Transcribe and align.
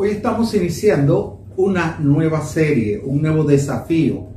Hoy 0.00 0.10
estamos 0.10 0.54
iniciando 0.54 1.40
una 1.56 1.98
nueva 1.98 2.40
serie, 2.42 3.00
un 3.04 3.20
nuevo 3.20 3.42
desafío. 3.42 4.28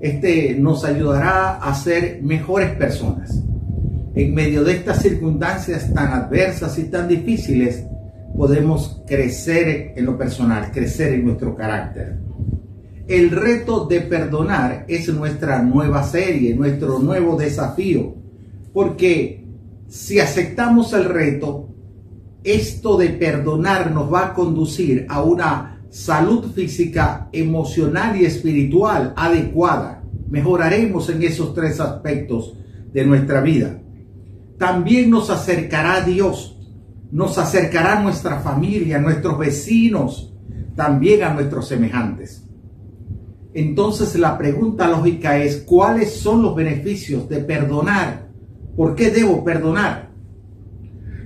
Este 0.00 0.54
nos 0.54 0.84
ayudará 0.84 1.56
a 1.56 1.74
ser 1.74 2.22
mejores 2.22 2.76
personas. 2.76 3.42
En 4.14 4.32
medio 4.32 4.62
de 4.62 4.74
estas 4.74 5.02
circunstancias 5.02 5.92
tan 5.92 6.12
adversas 6.12 6.78
y 6.78 6.84
tan 6.84 7.08
difíciles, 7.08 7.82
podemos 8.36 9.02
crecer 9.08 9.92
en 9.96 10.06
lo 10.06 10.16
personal, 10.16 10.70
crecer 10.70 11.14
en 11.14 11.24
nuestro 11.24 11.56
carácter. 11.56 12.20
El 13.08 13.32
reto 13.32 13.86
de 13.86 14.02
perdonar 14.02 14.84
es 14.86 15.12
nuestra 15.12 15.60
nueva 15.64 16.04
serie, 16.04 16.54
nuestro 16.54 17.00
nuevo 17.00 17.36
desafío, 17.36 18.14
porque 18.72 19.44
si 19.88 20.20
aceptamos 20.20 20.92
el 20.92 21.06
reto, 21.06 21.67
esto 22.52 22.96
de 22.96 23.10
perdonar 23.10 23.90
nos 23.92 24.12
va 24.12 24.26
a 24.26 24.34
conducir 24.34 25.06
a 25.08 25.22
una 25.22 25.82
salud 25.90 26.52
física, 26.52 27.28
emocional 27.32 28.20
y 28.20 28.24
espiritual 28.24 29.14
adecuada. 29.16 30.02
Mejoraremos 30.28 31.08
en 31.08 31.22
esos 31.22 31.54
tres 31.54 31.80
aspectos 31.80 32.54
de 32.92 33.04
nuestra 33.04 33.40
vida. 33.40 33.80
También 34.58 35.10
nos 35.10 35.30
acercará 35.30 35.96
a 35.96 36.00
Dios, 36.02 36.58
nos 37.10 37.38
acercará 37.38 37.98
a 37.98 38.02
nuestra 38.02 38.40
familia, 38.40 38.96
a 38.96 39.00
nuestros 39.00 39.38
vecinos, 39.38 40.34
también 40.74 41.22
a 41.22 41.32
nuestros 41.34 41.68
semejantes. 41.68 42.44
Entonces 43.54 44.14
la 44.18 44.36
pregunta 44.36 44.88
lógica 44.88 45.38
es, 45.38 45.58
¿cuáles 45.58 46.12
son 46.14 46.42
los 46.42 46.54
beneficios 46.54 47.28
de 47.28 47.38
perdonar? 47.38 48.28
¿Por 48.76 48.94
qué 48.94 49.10
debo 49.10 49.42
perdonar? 49.42 50.07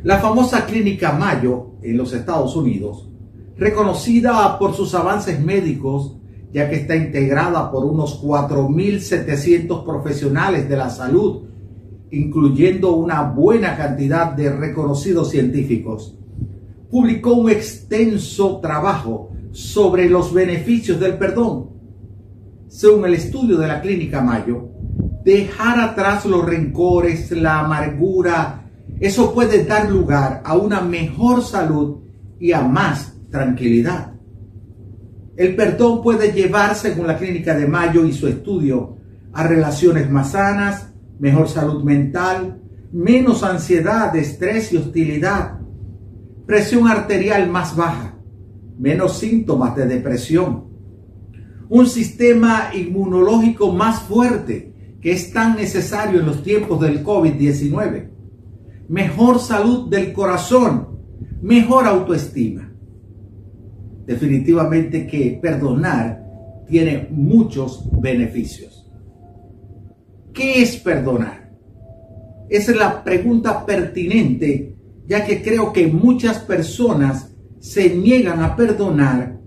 La 0.05 0.19
famosa 0.19 0.67
clínica 0.67 1.13
Mayo 1.13 1.75
en 1.81 1.97
los 1.97 2.13
Estados 2.13 2.57
Unidos, 2.57 3.09
reconocida 3.57 4.59
por 4.59 4.75
sus 4.75 4.97
avances 4.97 5.39
médicos, 5.41 6.17
ya 6.53 6.69
que 6.69 6.75
está 6.75 6.97
integrada 6.97 7.71
por 7.71 7.85
unos 7.85 8.21
4.700 8.21 9.85
profesionales 9.85 10.69
de 10.69 10.77
la 10.77 10.91
salud, 10.91 11.43
incluyendo 12.11 12.97
una 12.97 13.23
buena 13.23 13.77
cantidad 13.77 14.33
de 14.33 14.51
reconocidos 14.51 15.31
científicos, 15.31 16.19
publicó 16.91 17.35
un 17.35 17.51
extenso 17.51 18.59
trabajo 18.59 19.31
sobre 19.53 20.11
los 20.11 20.35
beneficios 20.35 20.99
del 20.99 21.17
perdón. 21.17 21.71
Según 22.67 23.05
el 23.07 23.15
estudio 23.15 23.57
de 23.57 23.69
la 23.69 23.81
clínica 23.81 24.21
Mayo, 24.21 24.69
dejar 25.25 25.79
atrás 25.79 26.27
los 26.27 26.45
rencores, 26.45 27.31
la 27.31 27.61
amargura, 27.61 28.62
eso 29.01 29.35
puede 29.35 29.65
dar 29.65 29.91
lugar 29.91 30.43
a 30.45 30.57
una 30.57 30.81
mejor 30.81 31.43
salud 31.43 31.99
y 32.39 32.53
a 32.53 32.63
más 32.63 33.15
tranquilidad. 33.31 34.13
El 35.37 35.57
perdón 35.57 36.03
puede 36.03 36.33
llevar, 36.33 36.75
según 36.75 37.07
la 37.07 37.17
Clínica 37.17 37.55
de 37.55 37.67
Mayo 37.67 38.05
y 38.05 38.13
su 38.13 38.29
estudio, 38.29 38.97
a 39.33 39.47
relaciones 39.47 40.11
más 40.11 40.33
sanas, 40.33 40.93
mejor 41.19 41.49
salud 41.49 41.83
mental, 41.83 42.61
menos 42.93 43.43
ansiedad, 43.43 44.15
estrés 44.15 44.73
y 44.73 44.77
hostilidad, 44.77 45.59
presión 46.47 46.87
arterial 46.87 47.49
más 47.49 47.75
baja, 47.75 48.19
menos 48.79 49.19
síntomas 49.19 49.75
de 49.75 49.87
depresión, 49.87 50.65
un 51.69 51.87
sistema 51.87 52.71
inmunológico 52.75 53.73
más 53.73 54.03
fuerte 54.03 54.75
que 55.01 55.13
es 55.13 55.33
tan 55.33 55.57
necesario 55.57 56.21
en 56.21 56.27
los 56.27 56.43
tiempos 56.43 56.81
del 56.81 57.03
COVID-19 57.03 58.11
mejor 58.93 59.41
salud 59.41 59.89
del 59.89 60.13
corazón, 60.13 60.99
mejor 61.41 61.87
autoestima. 61.87 62.71
Definitivamente 64.05 65.07
que 65.07 65.39
perdonar 65.41 66.23
tiene 66.69 67.09
muchos 67.11 67.89
beneficios. 68.03 68.87
¿Qué 70.35 70.61
es 70.61 70.77
perdonar? 70.77 71.51
Esa 72.51 72.73
es 72.73 72.77
la 72.77 73.03
pregunta 73.03 73.65
pertinente, 73.65 74.77
ya 75.07 75.25
que 75.25 75.43
creo 75.43 75.73
que 75.73 75.87
muchas 75.87 76.41
personas 76.41 77.35
se 77.61 77.97
niegan 77.97 78.43
a 78.43 78.55
perdonar 78.55 79.41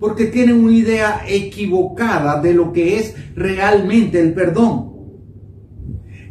porque 0.00 0.24
tienen 0.24 0.56
una 0.56 0.76
idea 0.76 1.22
equivocada 1.28 2.42
de 2.42 2.52
lo 2.52 2.72
que 2.72 2.98
es 2.98 3.14
realmente 3.36 4.18
el 4.18 4.34
perdón 4.34 4.91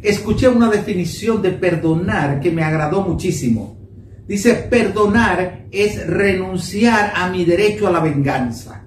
escuché 0.02 0.48
una 0.48 0.68
definición 0.68 1.40
de 1.40 1.52
perdonar 1.52 2.40
que 2.40 2.50
me 2.50 2.64
agradó 2.64 3.02
muchísimo. 3.02 3.78
Dice, 4.26 4.54
perdonar 4.54 5.66
es 5.70 6.06
renunciar 6.06 7.12
a 7.14 7.30
mi 7.30 7.44
derecho 7.44 7.86
a 7.86 7.92
la 7.92 8.00
venganza. 8.00 8.84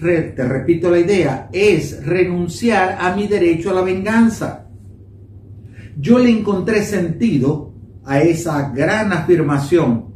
te 0.00 0.44
repito 0.44 0.90
la 0.90 0.98
idea, 0.98 1.48
es 1.52 2.04
renunciar 2.04 2.98
a 3.00 3.14
mi 3.16 3.26
derecho 3.26 3.70
a 3.70 3.74
la 3.74 3.82
venganza. 3.82 4.68
Yo 5.96 6.18
le 6.18 6.30
encontré 6.30 6.82
sentido 6.82 7.72
a 8.04 8.20
esa 8.20 8.70
gran 8.70 9.12
afirmación 9.12 10.12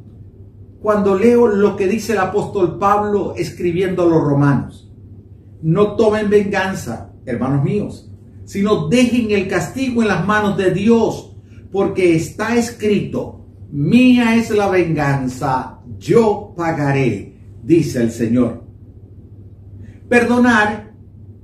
cuando 0.81 1.17
leo 1.17 1.49
lo 1.49 1.77
que 1.77 1.89
dice 1.89 2.13
el 2.13 2.19
apóstol 2.19 2.79
Pablo 2.79 3.35
escribiendo 3.37 4.03
a 4.03 4.07
los 4.07 4.23
romanos. 4.23 4.93
No 5.63 5.97
tomen 5.97 6.31
venganza, 6.31 7.13
hermanos 7.25 7.65
míos 7.65 8.08
sino 8.49 8.89
dejen 8.89 9.31
el 9.31 9.47
castigo 9.47 10.01
en 10.01 10.09
las 10.09 10.27
manos 10.27 10.57
de 10.57 10.71
Dios, 10.71 11.37
porque 11.71 12.17
está 12.17 12.57
escrito, 12.57 13.45
mía 13.71 14.37
es 14.37 14.49
la 14.51 14.71
venganza, 14.71 15.81
yo 15.99 16.55
pagaré, 16.57 17.35
dice 17.63 18.01
el 18.03 18.11
Señor. 18.11 18.65
Perdonar 20.09 20.95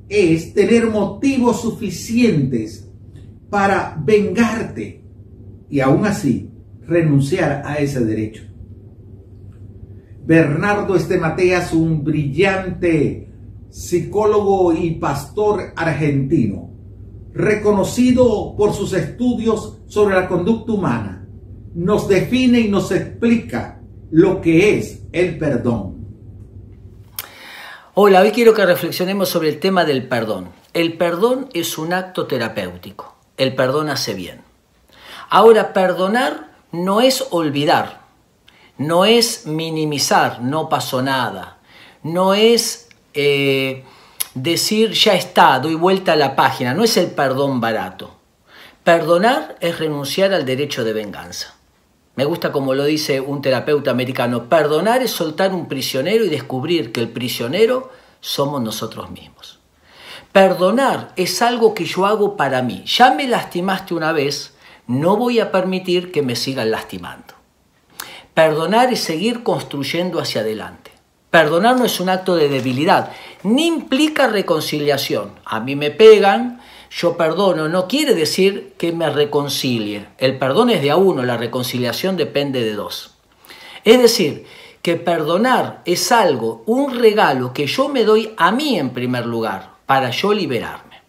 es 0.08 0.54
tener 0.54 0.88
motivos 0.88 1.60
suficientes 1.60 2.90
para 3.50 4.00
vengarte 4.02 5.04
y 5.68 5.80
aún 5.80 6.06
así 6.06 6.50
renunciar 6.86 7.64
a 7.66 7.76
ese 7.76 8.02
derecho. 8.02 8.44
Bernardo 10.24 10.96
Estemateas, 10.96 11.74
un 11.74 12.02
brillante 12.02 13.28
psicólogo 13.68 14.72
y 14.72 14.92
pastor 14.92 15.74
argentino, 15.76 16.73
reconocido 17.34 18.54
por 18.56 18.72
sus 18.72 18.92
estudios 18.92 19.78
sobre 19.88 20.14
la 20.14 20.28
conducta 20.28 20.72
humana, 20.72 21.26
nos 21.74 22.08
define 22.08 22.60
y 22.60 22.68
nos 22.68 22.92
explica 22.92 23.80
lo 24.10 24.40
que 24.40 24.78
es 24.78 25.00
el 25.12 25.36
perdón. 25.36 25.94
Hola, 27.94 28.20
hoy 28.22 28.30
quiero 28.30 28.54
que 28.54 28.64
reflexionemos 28.64 29.28
sobre 29.28 29.48
el 29.48 29.58
tema 29.58 29.84
del 29.84 30.06
perdón. 30.06 30.48
El 30.72 30.96
perdón 30.96 31.48
es 31.52 31.76
un 31.76 31.92
acto 31.92 32.26
terapéutico. 32.26 33.16
El 33.36 33.54
perdón 33.54 33.88
hace 33.90 34.14
bien. 34.14 34.40
Ahora, 35.28 35.72
perdonar 35.72 36.52
no 36.70 37.00
es 37.00 37.26
olvidar, 37.30 38.02
no 38.78 39.04
es 39.04 39.46
minimizar, 39.46 40.40
no 40.42 40.68
pasó 40.68 41.02
nada, 41.02 41.58
no 42.02 42.34
es 42.34 42.88
eh, 43.14 43.84
decir 44.34 44.92
ya 44.92 45.14
está, 45.14 45.58
doy 45.58 45.74
vuelta 45.74 46.12
a 46.12 46.16
la 46.16 46.36
página, 46.36 46.74
no 46.74 46.84
es 46.84 46.96
el 46.96 47.12
perdón 47.12 47.60
barato. 47.60 48.16
Perdonar 48.82 49.56
es 49.60 49.78
renunciar 49.78 50.34
al 50.34 50.44
derecho 50.44 50.84
de 50.84 50.92
venganza. 50.92 51.54
Me 52.16 52.24
gusta 52.24 52.52
como 52.52 52.74
lo 52.74 52.84
dice 52.84 53.20
un 53.20 53.42
terapeuta 53.42 53.90
americano, 53.90 54.48
perdonar 54.48 55.02
es 55.02 55.10
soltar 55.10 55.52
un 55.52 55.68
prisionero 55.68 56.24
y 56.24 56.28
descubrir 56.28 56.92
que 56.92 57.00
el 57.00 57.08
prisionero 57.08 57.90
somos 58.20 58.62
nosotros 58.62 59.10
mismos. 59.10 59.58
Perdonar 60.30 61.12
es 61.16 61.42
algo 61.42 61.74
que 61.74 61.84
yo 61.84 62.06
hago 62.06 62.36
para 62.36 62.62
mí. 62.62 62.84
Ya 62.86 63.12
me 63.12 63.26
lastimaste 63.28 63.94
una 63.94 64.12
vez, 64.12 64.54
no 64.86 65.16
voy 65.16 65.40
a 65.40 65.50
permitir 65.50 66.12
que 66.12 66.22
me 66.22 66.36
sigan 66.36 66.70
lastimando. 66.70 67.34
Perdonar 68.34 68.92
es 68.92 69.00
seguir 69.00 69.42
construyendo 69.42 70.20
hacia 70.20 70.40
adelante. 70.40 70.83
Perdonar 71.34 71.76
no 71.76 71.84
es 71.84 71.98
un 71.98 72.10
acto 72.10 72.36
de 72.36 72.48
debilidad, 72.48 73.10
ni 73.42 73.66
implica 73.66 74.28
reconciliación. 74.28 75.32
A 75.44 75.58
mí 75.58 75.74
me 75.74 75.90
pegan, 75.90 76.60
yo 76.92 77.16
perdono, 77.16 77.68
no 77.68 77.88
quiere 77.88 78.14
decir 78.14 78.74
que 78.78 78.92
me 78.92 79.10
reconcilie. 79.10 80.06
El 80.18 80.38
perdón 80.38 80.70
es 80.70 80.80
de 80.80 80.92
a 80.92 80.96
uno, 80.96 81.24
la 81.24 81.36
reconciliación 81.36 82.16
depende 82.16 82.62
de 82.62 82.74
dos. 82.74 83.16
Es 83.82 84.00
decir, 84.00 84.46
que 84.80 84.94
perdonar 84.94 85.82
es 85.86 86.12
algo, 86.12 86.62
un 86.66 87.00
regalo 87.00 87.52
que 87.52 87.66
yo 87.66 87.88
me 87.88 88.04
doy 88.04 88.32
a 88.36 88.52
mí 88.52 88.78
en 88.78 88.90
primer 88.90 89.26
lugar, 89.26 89.70
para 89.86 90.10
yo 90.10 90.32
liberarme. 90.32 91.02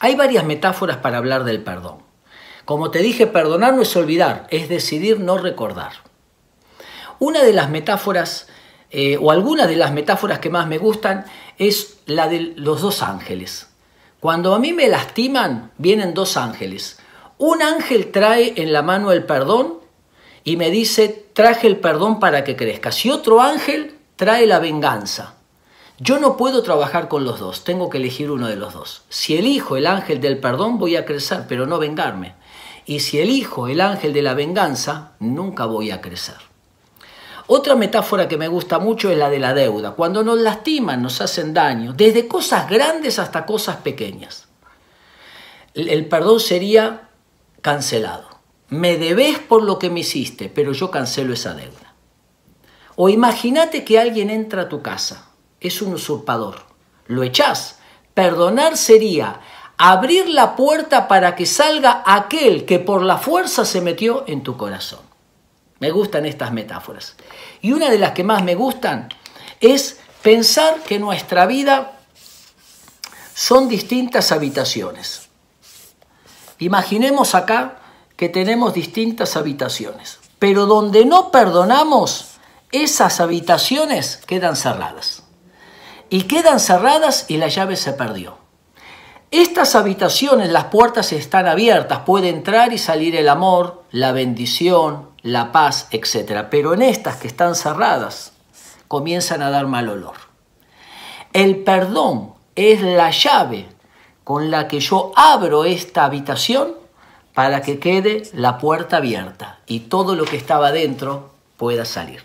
Hay 0.00 0.16
varias 0.16 0.44
metáforas 0.44 0.98
para 0.98 1.16
hablar 1.16 1.44
del 1.44 1.62
perdón. 1.62 2.02
Como 2.66 2.90
te 2.90 2.98
dije, 2.98 3.26
perdonar 3.26 3.72
no 3.72 3.80
es 3.80 3.96
olvidar, 3.96 4.46
es 4.50 4.68
decidir 4.68 5.18
no 5.18 5.38
recordar. 5.38 5.92
Una 7.18 7.42
de 7.42 7.54
las 7.54 7.70
metáforas 7.70 8.49
eh, 8.90 9.16
o 9.20 9.30
alguna 9.30 9.66
de 9.66 9.76
las 9.76 9.92
metáforas 9.92 10.40
que 10.40 10.50
más 10.50 10.66
me 10.66 10.78
gustan 10.78 11.24
es 11.58 11.98
la 12.06 12.28
de 12.28 12.54
los 12.56 12.80
dos 12.80 13.02
ángeles. 13.02 13.68
Cuando 14.18 14.54
a 14.54 14.58
mí 14.58 14.72
me 14.72 14.88
lastiman, 14.88 15.70
vienen 15.78 16.12
dos 16.12 16.36
ángeles. 16.36 16.98
Un 17.38 17.62
ángel 17.62 18.10
trae 18.10 18.54
en 18.56 18.72
la 18.72 18.82
mano 18.82 19.12
el 19.12 19.24
perdón 19.24 19.78
y 20.44 20.56
me 20.56 20.70
dice, 20.70 21.28
traje 21.32 21.66
el 21.66 21.78
perdón 21.78 22.20
para 22.20 22.44
que 22.44 22.56
crezca. 22.56 22.92
Si 22.92 23.10
otro 23.10 23.40
ángel 23.40 23.96
trae 24.16 24.46
la 24.46 24.58
venganza. 24.58 25.36
Yo 25.98 26.18
no 26.18 26.36
puedo 26.36 26.62
trabajar 26.62 27.08
con 27.08 27.24
los 27.24 27.40
dos, 27.40 27.62
tengo 27.64 27.90
que 27.90 27.98
elegir 27.98 28.30
uno 28.30 28.48
de 28.48 28.56
los 28.56 28.72
dos. 28.72 29.02
Si 29.10 29.36
elijo 29.36 29.76
el 29.76 29.86
ángel 29.86 30.20
del 30.20 30.38
perdón, 30.38 30.78
voy 30.78 30.96
a 30.96 31.04
crecer, 31.04 31.44
pero 31.48 31.66
no 31.66 31.78
vengarme. 31.78 32.34
Y 32.86 33.00
si 33.00 33.18
elijo 33.18 33.68
el 33.68 33.80
ángel 33.80 34.12
de 34.12 34.22
la 34.22 34.34
venganza, 34.34 35.12
nunca 35.20 35.66
voy 35.66 35.90
a 35.90 36.00
crecer. 36.00 36.49
Otra 37.52 37.74
metáfora 37.74 38.28
que 38.28 38.36
me 38.36 38.46
gusta 38.46 38.78
mucho 38.78 39.10
es 39.10 39.18
la 39.18 39.28
de 39.28 39.40
la 39.40 39.54
deuda. 39.54 39.96
Cuando 39.96 40.22
nos 40.22 40.38
lastiman, 40.38 41.02
nos 41.02 41.20
hacen 41.20 41.52
daño, 41.52 41.92
desde 41.92 42.28
cosas 42.28 42.70
grandes 42.70 43.18
hasta 43.18 43.44
cosas 43.44 43.78
pequeñas. 43.78 44.46
El 45.74 46.06
perdón 46.06 46.38
sería 46.38 47.08
cancelado. 47.60 48.28
Me 48.68 48.98
debes 48.98 49.40
por 49.40 49.64
lo 49.64 49.80
que 49.80 49.90
me 49.90 49.98
hiciste, 49.98 50.48
pero 50.48 50.70
yo 50.70 50.92
cancelo 50.92 51.34
esa 51.34 51.54
deuda. 51.54 51.92
O 52.94 53.08
imagínate 53.08 53.82
que 53.82 53.98
alguien 53.98 54.30
entra 54.30 54.62
a 54.62 54.68
tu 54.68 54.80
casa, 54.80 55.32
es 55.58 55.82
un 55.82 55.94
usurpador, 55.94 56.54
lo 57.08 57.24
echás. 57.24 57.80
Perdonar 58.14 58.76
sería 58.76 59.40
abrir 59.76 60.28
la 60.28 60.54
puerta 60.54 61.08
para 61.08 61.34
que 61.34 61.46
salga 61.46 62.04
aquel 62.06 62.64
que 62.64 62.78
por 62.78 63.02
la 63.02 63.18
fuerza 63.18 63.64
se 63.64 63.80
metió 63.80 64.22
en 64.28 64.44
tu 64.44 64.56
corazón. 64.56 65.09
Me 65.80 65.90
gustan 65.90 66.26
estas 66.26 66.52
metáforas. 66.52 67.16
Y 67.60 67.72
una 67.72 67.90
de 67.90 67.98
las 67.98 68.12
que 68.12 68.22
más 68.22 68.44
me 68.44 68.54
gustan 68.54 69.08
es 69.60 69.98
pensar 70.22 70.82
que 70.82 70.98
nuestra 70.98 71.46
vida 71.46 71.98
son 73.34 73.68
distintas 73.68 74.32
habitaciones. 74.32 75.28
Imaginemos 76.58 77.34
acá 77.34 77.78
que 78.16 78.28
tenemos 78.28 78.74
distintas 78.74 79.36
habitaciones, 79.36 80.18
pero 80.38 80.66
donde 80.66 81.06
no 81.06 81.30
perdonamos, 81.30 82.32
esas 82.70 83.18
habitaciones 83.18 84.18
quedan 84.26 84.56
cerradas. 84.56 85.22
Y 86.10 86.24
quedan 86.24 86.60
cerradas 86.60 87.24
y 87.28 87.38
la 87.38 87.48
llave 87.48 87.76
se 87.76 87.94
perdió. 87.94 88.39
Estas 89.30 89.76
habitaciones, 89.76 90.50
las 90.50 90.64
puertas 90.64 91.12
están 91.12 91.46
abiertas, 91.46 92.00
puede 92.00 92.30
entrar 92.30 92.72
y 92.72 92.78
salir 92.78 93.14
el 93.14 93.28
amor, 93.28 93.84
la 93.92 94.10
bendición, 94.10 95.08
la 95.22 95.52
paz, 95.52 95.86
etc. 95.92 96.46
Pero 96.50 96.74
en 96.74 96.82
estas 96.82 97.16
que 97.16 97.28
están 97.28 97.54
cerradas, 97.54 98.32
comienzan 98.88 99.40
a 99.42 99.50
dar 99.50 99.68
mal 99.68 99.88
olor. 99.88 100.16
El 101.32 101.58
perdón 101.58 102.32
es 102.56 102.82
la 102.82 103.10
llave 103.10 103.68
con 104.24 104.50
la 104.50 104.66
que 104.66 104.80
yo 104.80 105.12
abro 105.14 105.64
esta 105.64 106.06
habitación 106.06 106.74
para 107.32 107.62
que 107.62 107.78
quede 107.78 108.24
la 108.34 108.58
puerta 108.58 108.96
abierta 108.96 109.60
y 109.66 109.80
todo 109.80 110.16
lo 110.16 110.24
que 110.24 110.36
estaba 110.36 110.72
dentro 110.72 111.30
pueda 111.56 111.84
salir. 111.84 112.24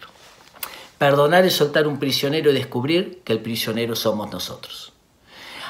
Perdonar 0.98 1.46
es 1.46 1.56
soltar 1.56 1.86
un 1.86 2.00
prisionero 2.00 2.50
y 2.50 2.56
descubrir 2.56 3.22
que 3.24 3.34
el 3.34 3.42
prisionero 3.42 3.96
somos 3.96 4.32
nosotros. 4.32 4.95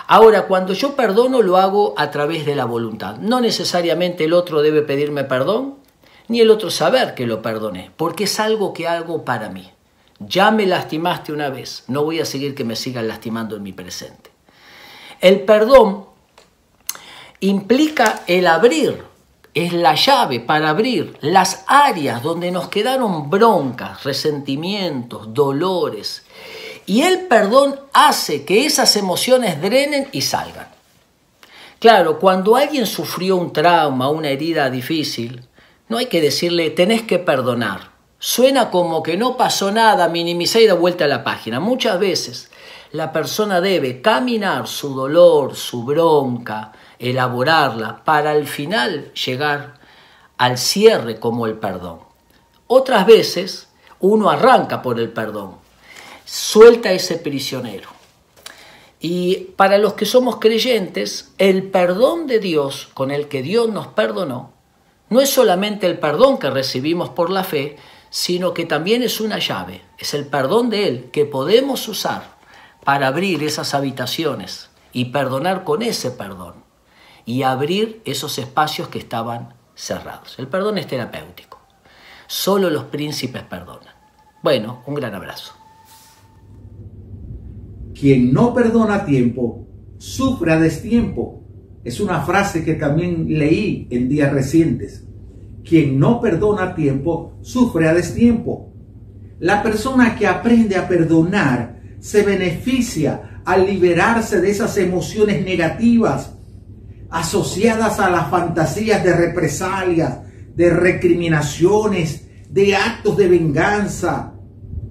Ahora, 0.07 0.47
cuando 0.47 0.73
yo 0.73 0.95
perdono 0.95 1.41
lo 1.41 1.57
hago 1.57 1.93
a 1.97 2.11
través 2.11 2.45
de 2.45 2.55
la 2.55 2.65
voluntad. 2.65 3.17
No 3.17 3.41
necesariamente 3.41 4.25
el 4.25 4.33
otro 4.33 4.61
debe 4.61 4.81
pedirme 4.81 5.23
perdón, 5.23 5.75
ni 6.27 6.41
el 6.41 6.51
otro 6.51 6.69
saber 6.69 7.15
que 7.15 7.25
lo 7.25 7.41
perdoné, 7.41 7.91
porque 7.97 8.25
es 8.25 8.39
algo 8.39 8.73
que 8.73 8.87
hago 8.87 9.25
para 9.25 9.49
mí. 9.49 9.71
Ya 10.19 10.51
me 10.51 10.65
lastimaste 10.65 11.33
una 11.33 11.49
vez, 11.49 11.83
no 11.87 12.03
voy 12.03 12.19
a 12.19 12.25
seguir 12.25 12.55
que 12.55 12.63
me 12.63 12.75
sigan 12.75 13.07
lastimando 13.07 13.55
en 13.55 13.63
mi 13.63 13.73
presente. 13.73 14.31
El 15.21 15.41
perdón 15.41 16.05
implica 17.39 18.23
el 18.27 18.47
abrir 18.47 19.03
es 19.55 19.71
la 19.71 19.95
llave 19.95 20.41
para 20.41 20.69
abrir 20.69 21.17
las 21.21 21.63
áreas 21.67 22.21
donde 22.21 22.51
nos 22.51 22.67
quedaron 22.67 23.29
broncas, 23.29 24.03
resentimientos, 24.03 25.33
dolores. 25.33 26.24
Y 26.85 27.01
el 27.01 27.21
perdón 27.27 27.79
hace 27.93 28.45
que 28.45 28.65
esas 28.65 28.95
emociones 28.95 29.61
drenen 29.61 30.07
y 30.11 30.21
salgan. 30.21 30.67
Claro, 31.79 32.19
cuando 32.19 32.55
alguien 32.55 32.85
sufrió 32.85 33.35
un 33.37 33.51
trauma, 33.51 34.09
una 34.09 34.29
herida 34.29 34.69
difícil, 34.69 35.43
no 35.87 35.97
hay 35.97 36.05
que 36.07 36.21
decirle 36.21 36.69
tenés 36.69 37.01
que 37.03 37.19
perdonar. 37.19 37.91
Suena 38.17 38.71
como 38.71 39.03
que 39.03 39.17
no 39.17 39.37
pasó 39.37 39.71
nada, 39.71 40.07
minimizar 40.07 40.61
y 40.61 40.67
da 40.67 40.73
vuelta 40.73 41.05
a 41.05 41.07
la 41.07 41.23
página. 41.23 41.59
Muchas 41.59 41.99
veces 41.99 42.49
la 42.91 43.11
persona 43.11 43.61
debe 43.61 44.01
caminar 44.01 44.67
su 44.67 44.95
dolor, 44.95 45.55
su 45.55 45.83
bronca, 45.83 46.71
elaborarla 46.97 48.03
para 48.03 48.31
al 48.31 48.47
final 48.47 49.11
llegar 49.13 49.75
al 50.37 50.57
cierre 50.57 51.19
como 51.19 51.45
el 51.45 51.55
perdón. 51.55 51.99
Otras 52.67 53.05
veces 53.05 53.67
uno 53.99 54.29
arranca 54.29 54.81
por 54.81 54.99
el 54.99 55.11
perdón, 55.11 55.57
suelta 56.25 56.91
ese 56.91 57.17
prisionero. 57.17 57.89
Y 58.99 59.51
para 59.55 59.77
los 59.77 59.93
que 59.93 60.05
somos 60.05 60.37
creyentes, 60.37 61.33
el 61.37 61.69
perdón 61.69 62.27
de 62.27 62.39
Dios 62.39 62.89
con 62.93 63.11
el 63.11 63.27
que 63.27 63.43
Dios 63.43 63.69
nos 63.69 63.87
perdonó, 63.87 64.53
no 65.09 65.21
es 65.21 65.29
solamente 65.29 65.85
el 65.85 65.99
perdón 65.99 66.39
que 66.39 66.49
recibimos 66.49 67.09
por 67.09 67.29
la 67.29 67.43
fe, 67.43 67.77
sino 68.09 68.53
que 68.53 68.65
también 68.65 69.03
es 69.03 69.21
una 69.21 69.37
llave, 69.37 69.81
es 69.99 70.13
el 70.13 70.25
perdón 70.25 70.69
de 70.69 70.87
Él 70.87 71.09
que 71.11 71.25
podemos 71.25 71.87
usar 71.87 72.35
para 72.83 73.07
abrir 73.07 73.43
esas 73.43 73.73
habitaciones 73.73 74.69
y 74.91 75.05
perdonar 75.05 75.63
con 75.63 75.81
ese 75.81 76.11
perdón 76.11 76.55
y 77.25 77.43
abrir 77.43 78.01
esos 78.05 78.37
espacios 78.37 78.87
que 78.87 78.99
estaban 78.99 79.53
cerrados. 79.75 80.39
El 80.39 80.47
perdón 80.47 80.77
es 80.77 80.87
terapéutico. 80.87 81.59
Solo 82.27 82.69
los 82.69 82.85
príncipes 82.85 83.43
perdonan. 83.43 83.93
Bueno, 84.41 84.81
un 84.85 84.95
gran 84.95 85.13
abrazo. 85.13 85.53
Quien 87.97 88.33
no 88.33 88.53
perdona 88.53 88.95
a 88.95 89.05
tiempo, 89.05 89.67
sufre 89.97 90.51
a 90.51 90.59
destiempo. 90.59 91.43
Es 91.85 92.01
una 92.01 92.21
frase 92.21 92.65
que 92.65 92.73
también 92.73 93.25
leí 93.29 93.87
en 93.89 94.09
días 94.09 94.33
recientes. 94.33 95.05
Quien 95.63 95.97
no 95.97 96.19
perdona 96.19 96.63
a 96.63 96.75
tiempo, 96.75 97.37
sufre 97.41 97.87
a 97.87 97.93
destiempo. 97.93 98.73
La 99.39 99.63
persona 99.63 100.17
que 100.17 100.27
aprende 100.27 100.75
a 100.75 100.89
perdonar 100.89 101.79
se 101.99 102.23
beneficia 102.23 103.41
al 103.45 103.65
liberarse 103.65 104.41
de 104.41 104.51
esas 104.51 104.77
emociones 104.77 105.45
negativas 105.45 106.33
asociadas 107.09 107.99
a 107.99 108.09
las 108.09 108.29
fantasías 108.29 109.03
de 109.05 109.13
represalias, 109.13 110.19
de 110.53 110.69
recriminaciones, 110.69 112.27
de 112.49 112.75
actos 112.75 113.15
de 113.15 113.27
venganza. 113.29 114.33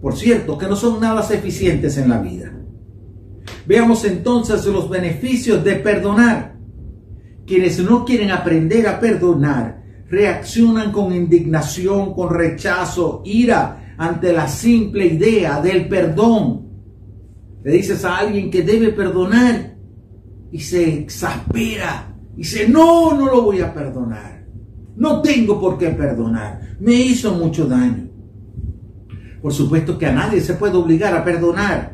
Por 0.00 0.17
cierto, 0.17 0.57
que 0.57 0.67
no 0.67 0.77
son 0.77 1.00
nada 1.00 1.27
eficientes 1.31 1.99
en 1.99 2.09
la 2.09 2.19
vida. 2.19 2.63
Veamos 3.66 4.04
entonces 4.04 4.64
los 4.66 4.88
beneficios 4.88 5.62
de 5.64 5.76
perdonar. 5.76 6.56
Quienes 7.47 7.78
no 7.78 8.04
quieren 8.04 8.30
aprender 8.30 8.87
a 8.87 8.99
perdonar 8.99 9.83
reaccionan 10.09 10.92
con 10.92 11.14
indignación, 11.14 12.14
con 12.14 12.33
rechazo, 12.33 13.23
ira 13.25 13.94
ante 13.99 14.33
la 14.33 14.49
simple 14.49 15.06
idea 15.06 15.61
del 15.61 15.88
perdón. 15.88 16.68
Le 17.62 17.73
dices 17.73 18.04
a 18.04 18.18
alguien 18.18 18.50
que 18.50 18.62
debe 18.62 18.90
perdonar 18.90 19.76
y 20.52 20.61
se 20.61 21.00
exaspera 21.00 22.14
Dice, 22.37 22.68
no, 22.68 23.14
no 23.14 23.26
lo 23.26 23.42
voy 23.42 23.61
a 23.61 23.73
perdonar. 23.73 24.44
No 24.97 25.23
tengo 25.23 25.61
por 25.61 25.78
qué 25.78 25.90
perdonar. 25.90 26.76
Me 26.80 26.94
hizo 26.94 27.33
mucho 27.35 27.66
daño. 27.66 28.09
Por 29.40 29.52
supuesto 29.52 29.99
que 29.99 30.06
a 30.06 30.12
nadie 30.12 30.40
se 30.40 30.54
puede 30.54 30.76
obligar 30.76 31.14
a 31.16 31.25
perdonar. 31.25 31.94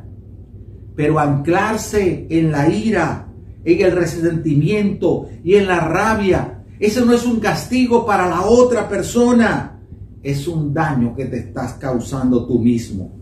Pero 1.01 1.19
anclarse 1.19 2.27
en 2.29 2.53
la 2.53 2.69
ira, 2.69 3.27
en 3.65 3.87
el 3.87 3.93
resentimiento 3.93 5.31
y 5.43 5.55
en 5.55 5.67
la 5.67 5.81
rabia, 5.81 6.63
eso 6.79 7.07
no 7.07 7.15
es 7.15 7.25
un 7.25 7.41
castigo 7.41 8.05
para 8.05 8.29
la 8.29 8.43
otra 8.43 8.87
persona. 8.87 9.81
Es 10.23 10.47
un 10.47 10.75
daño 10.75 11.17
que 11.17 11.25
te 11.25 11.39
estás 11.39 11.73
causando 11.81 12.47
tú 12.47 12.59
mismo. 12.59 13.19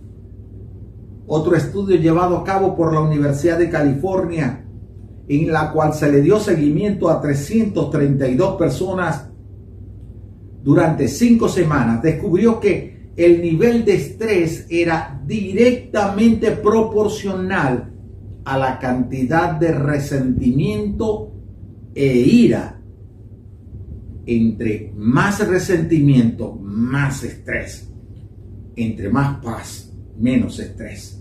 Otro 1.28 1.54
estudio 1.54 1.94
llevado 1.94 2.38
a 2.38 2.42
cabo 2.42 2.74
por 2.74 2.92
la 2.92 2.98
Universidad 2.98 3.60
de 3.60 3.70
California 3.70 4.64
en 5.28 5.52
la 5.52 5.70
cual 5.70 5.94
se 5.94 6.10
le 6.10 6.20
dio 6.20 6.40
seguimiento 6.40 7.08
a 7.08 7.20
332 7.20 8.56
personas 8.56 9.28
durante 10.64 11.06
cinco 11.06 11.48
semanas, 11.48 12.02
descubrió 12.02 12.58
que 12.58 12.97
el 13.18 13.42
nivel 13.42 13.84
de 13.84 13.96
estrés 13.96 14.64
era 14.70 15.20
directamente 15.26 16.52
proporcional 16.52 17.92
a 18.44 18.56
la 18.56 18.78
cantidad 18.78 19.58
de 19.58 19.72
resentimiento 19.72 21.32
e 21.96 22.16
ira. 22.16 22.80
Entre 24.24 24.92
más 24.94 25.46
resentimiento, 25.48 26.54
más 26.62 27.24
estrés. 27.24 27.92
Entre 28.76 29.08
más 29.08 29.42
paz, 29.42 29.92
menos 30.16 30.60
estrés. 30.60 31.20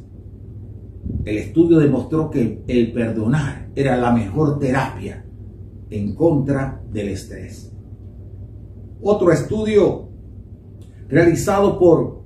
El 1.25 1.37
estudio 1.39 1.79
demostró 1.79 2.29
que 2.29 2.61
el 2.67 2.91
perdonar 2.91 3.71
era 3.73 3.97
la 3.97 4.11
mejor 4.11 4.59
terapia 4.59 5.25
en 5.89 6.13
contra 6.13 6.79
del 6.91 7.09
estrés. 7.09 7.73
Otro 9.01 9.31
estudio 9.31 10.06
realizado 11.09 11.79
por 11.79 12.23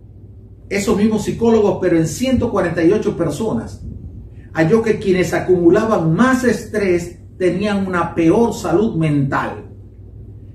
esos 0.70 0.98
mismos 0.98 1.26
psicólogos, 1.26 1.80
pero 1.82 1.98
en 1.98 2.08
148 2.08 3.18
personas, 3.18 3.84
halló 4.54 4.82
que 4.82 5.00
quienes 5.00 5.34
acumulaban 5.34 6.14
más 6.14 6.44
estrés 6.44 7.20
tenían 7.38 7.86
una 7.88 8.16
peor 8.16 8.54
salud 8.54 8.96
mental. 8.96 9.66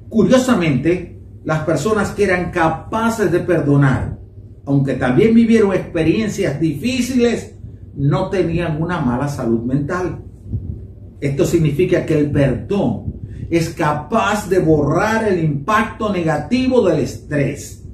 Curiosamente, 0.09 1.21
las 1.45 1.65
personas 1.65 2.11
que 2.11 2.25
eran 2.25 2.51
capaces 2.51 3.31
de 3.31 3.41
perdonar, 3.41 4.19
aunque 4.65 4.95
también 4.95 5.35
vivieron 5.35 5.73
experiencias 5.73 6.59
difíciles, 6.59 7.55
no 7.95 8.31
tenían 8.31 8.81
una 8.83 9.01
mala 9.01 9.29
salud 9.29 9.63
mental. 9.63 10.23
Esto 11.21 11.45
significa 11.45 12.05
que 12.05 12.19
el 12.19 12.31
perdón 12.31 13.15
es 13.51 13.71
capaz 13.71 14.49
de 14.49 14.59
borrar 14.59 15.29
el 15.29 15.43
impacto 15.43 16.13
negativo 16.13 16.87
del 16.87 17.01
estrés 17.01 17.86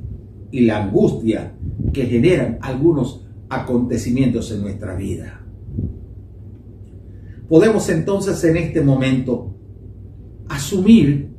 y 0.53 0.61
la 0.61 0.85
angustia 0.85 1.55
que 1.93 2.07
generan 2.07 2.59
algunos 2.61 3.27
acontecimientos 3.49 4.53
en 4.53 4.63
nuestra 4.63 4.95
vida. 4.95 5.41
Podemos 7.49 7.89
entonces 7.89 8.43
en 8.45 8.57
este 8.57 8.81
momento 8.81 9.55
asumir 10.49 11.33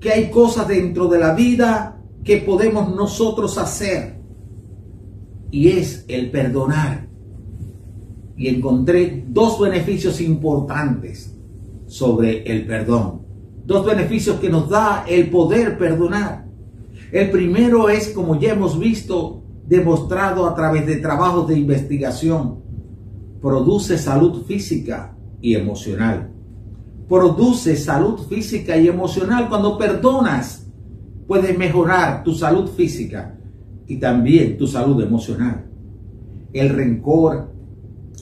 que 0.00 0.10
hay 0.10 0.30
cosas 0.30 0.66
dentro 0.68 1.06
de 1.08 1.18
la 1.18 1.34
vida 1.34 2.02
que 2.24 2.38
podemos 2.38 2.94
nosotros 2.94 3.56
hacer 3.58 4.14
y 5.50 5.68
es 5.68 6.04
el 6.08 6.30
perdonar. 6.30 7.06
Y 8.36 8.48
encontré 8.48 9.24
dos 9.28 9.60
beneficios 9.60 10.20
importantes 10.20 11.32
sobre 11.86 12.42
el 12.42 12.66
perdón. 12.66 13.22
Dos 13.64 13.86
beneficios 13.86 14.40
que 14.40 14.50
nos 14.50 14.68
da 14.68 15.04
el 15.08 15.30
poder 15.30 15.78
perdonar. 15.78 16.43
El 17.14 17.30
primero 17.30 17.88
es, 17.88 18.08
como 18.08 18.40
ya 18.40 18.54
hemos 18.54 18.76
visto, 18.76 19.44
demostrado 19.68 20.48
a 20.48 20.54
través 20.56 20.84
de 20.84 20.96
trabajos 20.96 21.46
de 21.46 21.56
investigación, 21.56 22.58
produce 23.40 23.98
salud 23.98 24.42
física 24.42 25.16
y 25.40 25.54
emocional. 25.54 26.32
Produce 27.08 27.76
salud 27.76 28.18
física 28.28 28.76
y 28.76 28.88
emocional. 28.88 29.48
Cuando 29.48 29.78
perdonas, 29.78 30.66
puedes 31.28 31.56
mejorar 31.56 32.24
tu 32.24 32.34
salud 32.34 32.68
física 32.70 33.38
y 33.86 33.98
también 33.98 34.58
tu 34.58 34.66
salud 34.66 35.00
emocional. 35.00 35.66
El 36.52 36.70
rencor, 36.70 37.52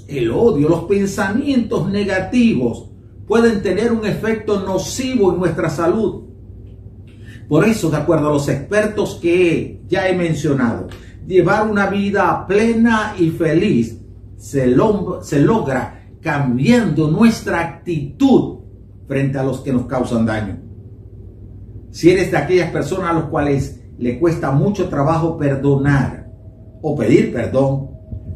el 0.06 0.30
odio, 0.30 0.68
los 0.68 0.84
pensamientos 0.84 1.90
negativos 1.90 2.90
pueden 3.26 3.62
tener 3.62 3.90
un 3.90 4.04
efecto 4.04 4.60
nocivo 4.60 5.32
en 5.32 5.38
nuestra 5.38 5.70
salud. 5.70 6.24
Por 7.48 7.64
eso, 7.64 7.90
de 7.90 7.96
acuerdo 7.96 8.28
a 8.28 8.32
los 8.32 8.48
expertos 8.48 9.18
que 9.20 9.82
ya 9.88 10.08
he 10.08 10.16
mencionado, 10.16 10.88
llevar 11.26 11.68
una 11.68 11.86
vida 11.86 12.46
plena 12.46 13.14
y 13.18 13.30
feliz 13.30 13.98
se, 14.36 14.66
logra 14.66 16.08
cambiando 16.20 17.10
nuestra 17.10 17.60
actitud 17.60 18.58
frente 19.06 19.38
a 19.38 19.44
los 19.44 19.60
que 19.60 19.72
nos 19.72 19.86
causan 19.86 20.26
daño. 20.26 20.58
Si 21.90 22.10
eres 22.10 22.30
de 22.30 22.38
aquellas 22.38 22.70
personas 22.70 23.10
a 23.10 23.14
las 23.14 23.24
cuales 23.24 23.80
le 23.98 24.18
cuesta 24.18 24.50
mucho 24.50 24.88
trabajo 24.88 25.36
perdonar 25.36 26.30
o 26.80 26.96
pedir 26.96 27.32
perdón, 27.32 27.90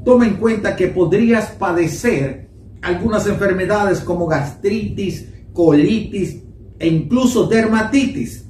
toma 0.04 0.26
en 0.26 0.36
cuenta 0.36 0.76
que 0.76 0.88
podrías 0.88 1.50
padecer 1.52 2.48
algunas 2.82 3.26
enfermedades 3.26 4.00
como 4.00 4.26
gastritis, 4.26 5.28
colitis 5.52 6.42
e 6.78 6.86
incluso 6.86 7.46
dermatitis. 7.46 8.46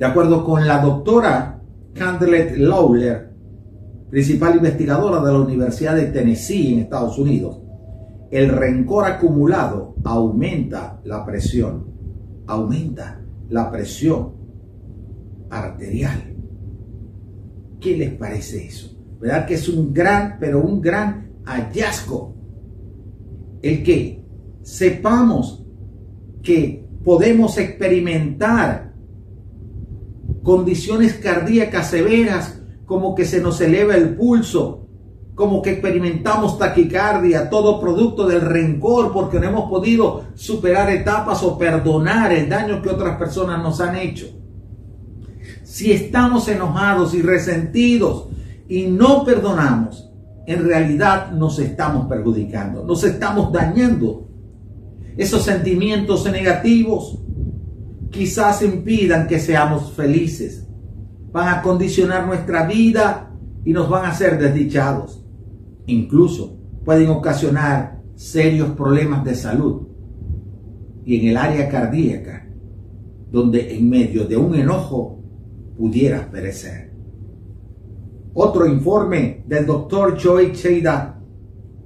De 0.00 0.06
acuerdo 0.06 0.42
con 0.42 0.66
la 0.66 0.80
doctora 0.80 1.60
Candlet 1.92 2.56
Lawler, 2.56 3.34
principal 4.08 4.56
investigadora 4.56 5.22
de 5.22 5.30
la 5.30 5.40
Universidad 5.40 5.94
de 5.94 6.06
Tennessee 6.06 6.72
en 6.72 6.78
Estados 6.78 7.18
Unidos, 7.18 7.60
el 8.30 8.48
rencor 8.48 9.04
acumulado 9.04 9.96
aumenta 10.02 11.02
la 11.04 11.22
presión, 11.26 11.84
aumenta 12.46 13.20
la 13.50 13.70
presión 13.70 14.36
arterial. 15.50 16.34
¿Qué 17.78 17.94
les 17.98 18.14
parece 18.14 18.68
eso? 18.68 18.96
¿Verdad 19.20 19.44
que 19.44 19.52
es 19.52 19.68
un 19.68 19.92
gran, 19.92 20.38
pero 20.40 20.62
un 20.62 20.80
gran 20.80 21.30
hallazgo? 21.44 22.36
El 23.60 23.82
que 23.82 24.24
sepamos 24.62 25.62
que 26.42 26.88
podemos 27.04 27.58
experimentar 27.58 28.89
condiciones 30.42 31.14
cardíacas 31.14 31.90
severas 31.90 32.60
como 32.86 33.14
que 33.14 33.24
se 33.24 33.40
nos 33.40 33.60
eleva 33.60 33.94
el 33.94 34.16
pulso, 34.16 34.88
como 35.34 35.62
que 35.62 35.70
experimentamos 35.70 36.58
taquicardia, 36.58 37.48
todo 37.48 37.80
producto 37.80 38.26
del 38.26 38.40
rencor 38.40 39.12
porque 39.12 39.38
no 39.38 39.48
hemos 39.48 39.70
podido 39.70 40.24
superar 40.34 40.90
etapas 40.90 41.42
o 41.42 41.56
perdonar 41.56 42.32
el 42.32 42.48
daño 42.48 42.82
que 42.82 42.90
otras 42.90 43.16
personas 43.16 43.62
nos 43.62 43.80
han 43.80 43.96
hecho. 43.96 44.26
Si 45.62 45.92
estamos 45.92 46.48
enojados 46.48 47.14
y 47.14 47.22
resentidos 47.22 48.26
y 48.68 48.88
no 48.88 49.24
perdonamos, 49.24 50.10
en 50.46 50.66
realidad 50.66 51.30
nos 51.30 51.58
estamos 51.58 52.06
perjudicando, 52.06 52.84
nos 52.84 53.04
estamos 53.04 53.52
dañando. 53.52 54.26
Esos 55.16 55.42
sentimientos 55.42 56.24
negativos 56.30 57.18
quizás 58.10 58.62
impidan 58.62 59.26
que 59.26 59.38
seamos 59.38 59.92
felices, 59.92 60.66
van 61.32 61.48
a 61.48 61.62
condicionar 61.62 62.26
nuestra 62.26 62.66
vida 62.66 63.30
y 63.64 63.72
nos 63.72 63.88
van 63.88 64.04
a 64.04 64.10
hacer 64.10 64.38
desdichados. 64.38 65.24
Incluso 65.86 66.58
pueden 66.84 67.10
ocasionar 67.10 68.00
serios 68.14 68.70
problemas 68.72 69.24
de 69.24 69.34
salud 69.34 69.88
y 71.04 71.20
en 71.20 71.28
el 71.28 71.36
área 71.36 71.68
cardíaca, 71.68 72.46
donde 73.30 73.76
en 73.76 73.88
medio 73.88 74.26
de 74.26 74.36
un 74.36 74.54
enojo 74.54 75.22
pudieras 75.76 76.26
perecer. 76.26 76.90
Otro 78.34 78.66
informe 78.66 79.44
del 79.46 79.66
doctor 79.66 80.16
Joey 80.20 80.52
Cheida, 80.52 81.20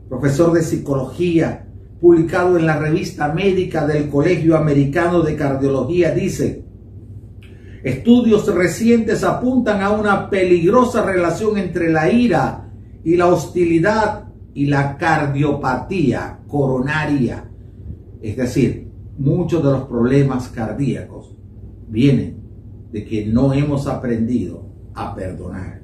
profesor 0.09 0.53
de 0.53 0.63
psicología, 0.63 1.64
publicado 2.05 2.59
en 2.59 2.67
la 2.67 2.79
revista 2.79 3.33
médica 3.33 3.87
del 3.87 4.11
Colegio 4.11 4.59
Americano 4.59 5.23
de 5.23 5.37
Cardiología, 5.37 6.11
dice, 6.11 6.63
estudios 7.83 8.55
recientes 8.55 9.25
apuntan 9.25 9.81
a 9.81 9.89
una 9.89 10.29
peligrosa 10.29 11.03
relación 11.03 11.57
entre 11.57 11.91
la 11.91 12.13
ira 12.13 12.69
y 13.05 13.17
la 13.17 13.29
hostilidad 13.29 14.27
y 14.53 14.67
la 14.67 14.99
cardiopatía 14.99 16.41
coronaria. 16.47 17.49
Es 18.21 18.37
decir, 18.37 18.87
muchos 19.17 19.65
de 19.65 19.71
los 19.71 19.85
problemas 19.85 20.49
cardíacos 20.49 21.35
vienen 21.89 22.37
de 22.93 23.03
que 23.07 23.25
no 23.25 23.55
hemos 23.55 23.87
aprendido 23.87 24.67
a 24.93 25.15
perdonar. 25.15 25.81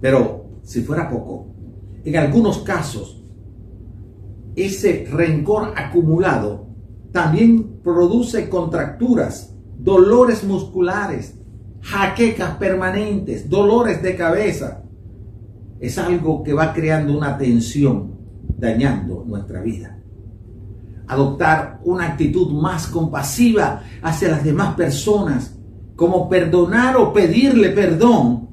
Pero 0.00 0.37
si 0.68 0.82
fuera 0.82 1.08
poco, 1.08 1.46
en 2.04 2.14
algunos 2.18 2.58
casos, 2.58 3.24
ese 4.54 5.06
rencor 5.10 5.72
acumulado 5.74 6.66
también 7.10 7.80
produce 7.82 8.50
contracturas, 8.50 9.56
dolores 9.78 10.44
musculares, 10.44 11.38
jaquecas 11.80 12.58
permanentes, 12.58 13.48
dolores 13.48 14.02
de 14.02 14.14
cabeza. 14.14 14.82
Es 15.80 15.96
algo 15.96 16.42
que 16.42 16.52
va 16.52 16.74
creando 16.74 17.16
una 17.16 17.38
tensión, 17.38 18.18
dañando 18.58 19.24
nuestra 19.26 19.62
vida 19.62 19.94
adoptar 21.06 21.80
una 21.84 22.08
actitud 22.08 22.52
más 22.52 22.88
compasiva 22.88 23.82
hacia 24.02 24.28
las 24.28 24.44
demás 24.44 24.74
personas, 24.74 25.56
como 25.96 26.28
perdonar 26.28 26.98
o 26.98 27.14
pedirle 27.14 27.70
perdón, 27.70 28.47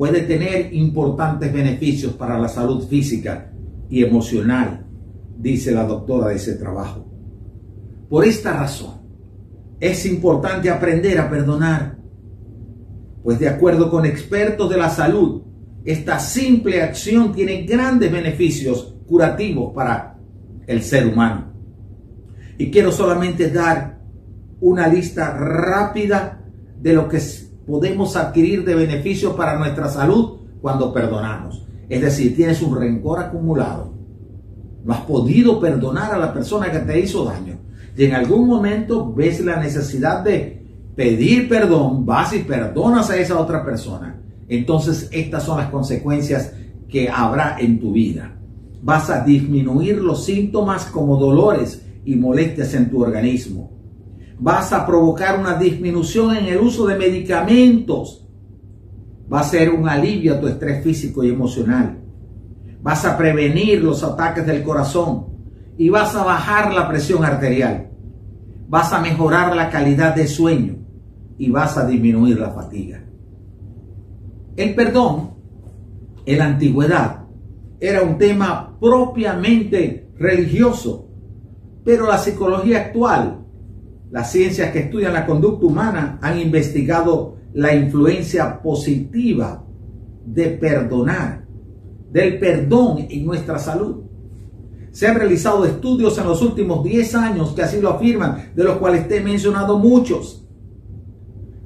puede 0.00 0.22
tener 0.22 0.72
importantes 0.72 1.52
beneficios 1.52 2.14
para 2.14 2.38
la 2.38 2.48
salud 2.48 2.88
física 2.88 3.52
y 3.90 4.02
emocional, 4.02 4.86
dice 5.36 5.72
la 5.72 5.84
doctora 5.84 6.28
de 6.28 6.36
ese 6.36 6.54
trabajo. 6.54 7.06
Por 8.08 8.24
esta 8.24 8.54
razón, 8.54 8.94
es 9.78 10.06
importante 10.06 10.70
aprender 10.70 11.18
a 11.18 11.28
perdonar, 11.28 11.98
pues 13.22 13.38
de 13.40 13.48
acuerdo 13.48 13.90
con 13.90 14.06
expertos 14.06 14.70
de 14.70 14.78
la 14.78 14.88
salud, 14.88 15.42
esta 15.84 16.18
simple 16.18 16.80
acción 16.80 17.34
tiene 17.34 17.64
grandes 17.64 18.10
beneficios 18.10 18.96
curativos 19.06 19.74
para 19.74 20.16
el 20.66 20.82
ser 20.82 21.08
humano. 21.08 21.52
Y 22.56 22.70
quiero 22.70 22.90
solamente 22.90 23.50
dar 23.50 24.00
una 24.62 24.88
lista 24.88 25.36
rápida 25.36 26.42
de 26.80 26.94
lo 26.94 27.06
que 27.06 27.20
podemos 27.70 28.16
adquirir 28.16 28.64
de 28.64 28.74
beneficios 28.74 29.34
para 29.34 29.56
nuestra 29.56 29.88
salud 29.88 30.38
cuando 30.60 30.92
perdonamos. 30.92 31.64
Es 31.88 32.00
decir, 32.00 32.34
tienes 32.34 32.60
un 32.62 32.76
rencor 32.76 33.20
acumulado. 33.20 33.92
No 34.84 34.92
has 34.92 35.02
podido 35.02 35.60
perdonar 35.60 36.12
a 36.12 36.18
la 36.18 36.34
persona 36.34 36.72
que 36.72 36.80
te 36.80 36.98
hizo 36.98 37.24
daño. 37.24 37.58
y 37.96 38.04
en 38.04 38.14
algún 38.14 38.48
momento 38.48 39.12
ves 39.12 39.44
la 39.44 39.56
necesidad 39.60 40.24
de 40.24 40.64
pedir 40.96 41.48
perdón, 41.48 42.04
vas 42.04 42.34
y 42.34 42.40
perdonas 42.40 43.08
a 43.10 43.16
esa 43.16 43.38
otra 43.38 43.64
persona, 43.64 44.20
entonces 44.48 45.08
estas 45.12 45.44
son 45.44 45.58
las 45.58 45.70
consecuencias 45.70 46.52
que 46.88 47.08
habrá 47.08 47.56
en 47.60 47.78
tu 47.78 47.92
vida. 47.92 48.36
Vas 48.82 49.10
a 49.10 49.22
disminuir 49.22 49.98
los 49.98 50.24
síntomas 50.24 50.86
como 50.86 51.16
dolores 51.16 51.82
y 52.04 52.16
molestias 52.16 52.74
en 52.74 52.90
tu 52.90 53.02
organismo. 53.02 53.79
Vas 54.40 54.72
a 54.72 54.86
provocar 54.86 55.38
una 55.38 55.54
disminución 55.54 56.34
en 56.34 56.46
el 56.46 56.58
uso 56.58 56.86
de 56.86 56.96
medicamentos. 56.96 58.26
Va 59.30 59.40
a 59.40 59.44
ser 59.44 59.68
un 59.70 59.86
alivio 59.86 60.34
a 60.34 60.40
tu 60.40 60.48
estrés 60.48 60.82
físico 60.82 61.22
y 61.22 61.28
emocional. 61.28 62.00
Vas 62.82 63.04
a 63.04 63.18
prevenir 63.18 63.84
los 63.84 64.02
ataques 64.02 64.46
del 64.46 64.62
corazón 64.62 65.26
y 65.76 65.90
vas 65.90 66.16
a 66.16 66.24
bajar 66.24 66.72
la 66.72 66.88
presión 66.88 67.22
arterial. 67.22 67.90
Vas 68.66 68.92
a 68.94 69.00
mejorar 69.00 69.54
la 69.54 69.68
calidad 69.68 70.14
de 70.14 70.26
sueño 70.26 70.76
y 71.36 71.50
vas 71.50 71.76
a 71.76 71.86
disminuir 71.86 72.38
la 72.38 72.50
fatiga. 72.50 73.04
El 74.56 74.74
perdón 74.74 75.34
en 76.24 76.38
la 76.38 76.46
antigüedad 76.46 77.24
era 77.78 78.02
un 78.02 78.16
tema 78.16 78.76
propiamente 78.80 80.10
religioso, 80.18 81.08
pero 81.84 82.06
la 82.06 82.18
psicología 82.18 82.78
actual, 82.78 83.39
las 84.10 84.32
ciencias 84.32 84.72
que 84.72 84.80
estudian 84.80 85.12
la 85.12 85.26
conducta 85.26 85.66
humana 85.66 86.18
han 86.20 86.38
investigado 86.38 87.36
la 87.52 87.74
influencia 87.74 88.60
positiva 88.60 89.64
de 90.24 90.48
perdonar, 90.48 91.44
del 92.10 92.38
perdón 92.38 93.06
en 93.08 93.24
nuestra 93.24 93.58
salud. 93.58 94.02
Se 94.90 95.06
han 95.06 95.14
realizado 95.14 95.64
estudios 95.64 96.18
en 96.18 96.26
los 96.26 96.42
últimos 96.42 96.82
10 96.82 97.14
años 97.14 97.52
que 97.52 97.62
así 97.62 97.80
lo 97.80 97.90
afirman, 97.90 98.50
de 98.54 98.64
los 98.64 98.78
cuales 98.78 99.06
te 99.06 99.18
he 99.18 99.20
mencionado 99.20 99.78
muchos. 99.78 100.44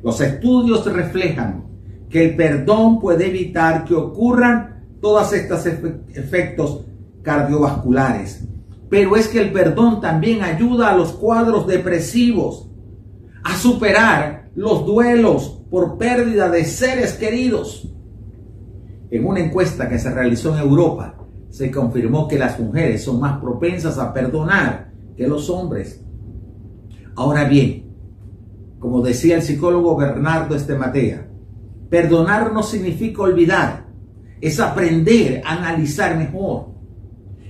Los 0.02 0.20
estudios 0.20 0.84
reflejan 0.92 1.64
que 2.10 2.24
el 2.24 2.36
perdón 2.36 3.00
puede 3.00 3.28
evitar 3.28 3.84
que 3.86 3.94
ocurran 3.94 4.84
todos 5.00 5.32
estos 5.32 5.64
efectos 5.64 6.84
cardiovasculares. 7.22 8.46
Pero 8.88 9.16
es 9.16 9.28
que 9.28 9.40
el 9.40 9.52
perdón 9.52 10.00
también 10.00 10.42
ayuda 10.42 10.90
a 10.90 10.96
los 10.96 11.12
cuadros 11.12 11.66
depresivos 11.66 12.68
a 13.42 13.56
superar 13.56 14.50
los 14.54 14.86
duelos 14.86 15.62
por 15.70 15.98
pérdida 15.98 16.48
de 16.48 16.64
seres 16.64 17.14
queridos. 17.14 17.88
En 19.10 19.26
una 19.26 19.40
encuesta 19.40 19.88
que 19.88 19.98
se 19.98 20.12
realizó 20.12 20.54
en 20.54 20.60
Europa, 20.60 21.16
se 21.50 21.70
confirmó 21.70 22.26
que 22.26 22.38
las 22.38 22.58
mujeres 22.58 23.04
son 23.04 23.20
más 23.20 23.40
propensas 23.40 23.98
a 23.98 24.12
perdonar 24.12 24.90
que 25.16 25.28
los 25.28 25.48
hombres. 25.50 26.04
Ahora 27.14 27.44
bien, 27.44 27.84
como 28.80 29.02
decía 29.02 29.36
el 29.36 29.42
psicólogo 29.42 29.96
Bernardo 29.96 30.56
Estematea, 30.56 31.28
Perdonar 31.88 32.52
no 32.52 32.62
significa 32.62 33.22
olvidar, 33.22 33.86
es 34.40 34.58
aprender 34.58 35.42
a 35.44 35.52
analizar 35.52 36.16
mejor, 36.16 36.73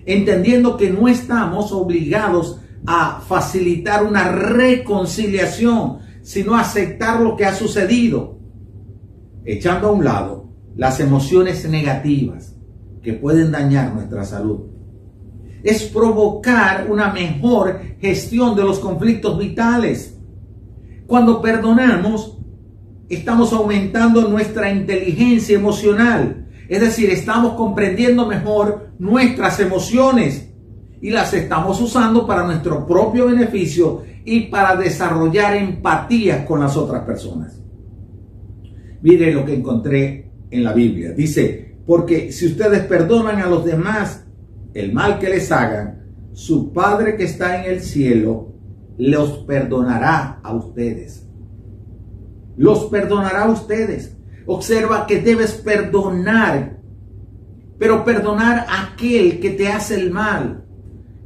entendiendo 0.07 0.77
que 0.77 0.91
no 0.91 1.09
estamos 1.09 1.73
obligados 1.73 2.61
a 2.87 3.21
facilitar 3.21 4.05
una 4.05 4.31
reconciliación, 4.31 5.99
sino 6.23 6.55
aceptar 6.55 7.21
lo 7.21 7.37
que 7.37 7.47
ha 7.47 7.55
sucedido, 7.55 8.39
echando 9.45 9.89
a 9.89 9.93
un 9.93 10.05
lado 10.05 10.51
las 10.77 11.01
emociones 11.01 11.69
negativas 11.69 12.57
que 13.03 13.13
pueden 13.13 13.53
dañar 13.53 13.95
nuestra 13.95 14.25
salud. 14.25 14.61
Es 15.63 15.85
provocar 15.85 16.91
una 16.91 17.13
mejor 17.13 17.81
gestión 18.01 18.55
de 18.55 18.63
los 18.63 18.79
conflictos 18.81 19.39
vitales. 19.39 20.19
Cuando 21.07 21.41
perdonamos, 21.41 22.39
estamos 23.09 23.53
aumentando 23.53 24.29
nuestra 24.29 24.71
inteligencia 24.73 25.57
emocional. 25.57 26.44
Es 26.69 26.81
decir, 26.81 27.11
estamos 27.11 27.55
comprendiendo 27.55 28.27
mejor 28.27 28.91
nuestras 28.99 29.61
emociones 29.61 30.49
y 31.01 31.11
las 31.11 31.35
estamos 31.35 31.81
usando 31.81 32.27
para 32.27 32.45
nuestro 32.45 32.87
propio 32.87 33.27
beneficio 33.27 34.03
y 34.25 34.43
para 34.43 34.77
desarrollar 34.77 35.57
empatía 35.57 36.47
con 36.47 36.61
las 36.61 36.77
otras 36.77 37.03
personas. 37.05 37.61
Mire 39.03 39.33
lo 39.33 39.45
que 39.45 39.55
encontré 39.55 40.31
en 40.51 40.65
la 40.65 40.73
Biblia. 40.73 41.13
Dice, 41.13 41.77
porque 41.87 42.33
si 42.33 42.47
ustedes 42.47 42.85
perdonan 42.85 43.41
a 43.41 43.47
los 43.47 43.65
demás 43.65 44.25
el 44.73 44.93
mal 44.93 45.19
que 45.19 45.29
les 45.29 45.53
hagan, 45.53 46.05
su 46.33 46.73
Padre 46.73 47.17
que 47.17 47.25
está 47.25 47.63
en 47.63 47.71
el 47.71 47.81
cielo 47.81 48.55
los 48.97 49.39
perdonará 49.45 50.41
a 50.43 50.55
ustedes 50.55 51.25
los 52.57 52.87
perdonará 52.87 53.45
a 53.45 53.51
ustedes. 53.51 54.17
Observa 54.47 55.07
que 55.07 55.21
debes 55.21 55.53
perdonar, 55.53 56.79
pero 57.79 58.05
perdonar 58.05 58.67
a 58.69 58.93
aquel 58.93 59.41
que 59.41 59.51
te 59.51 59.69
hace 59.69 59.95
el 59.95 60.11
mal. 60.11 60.65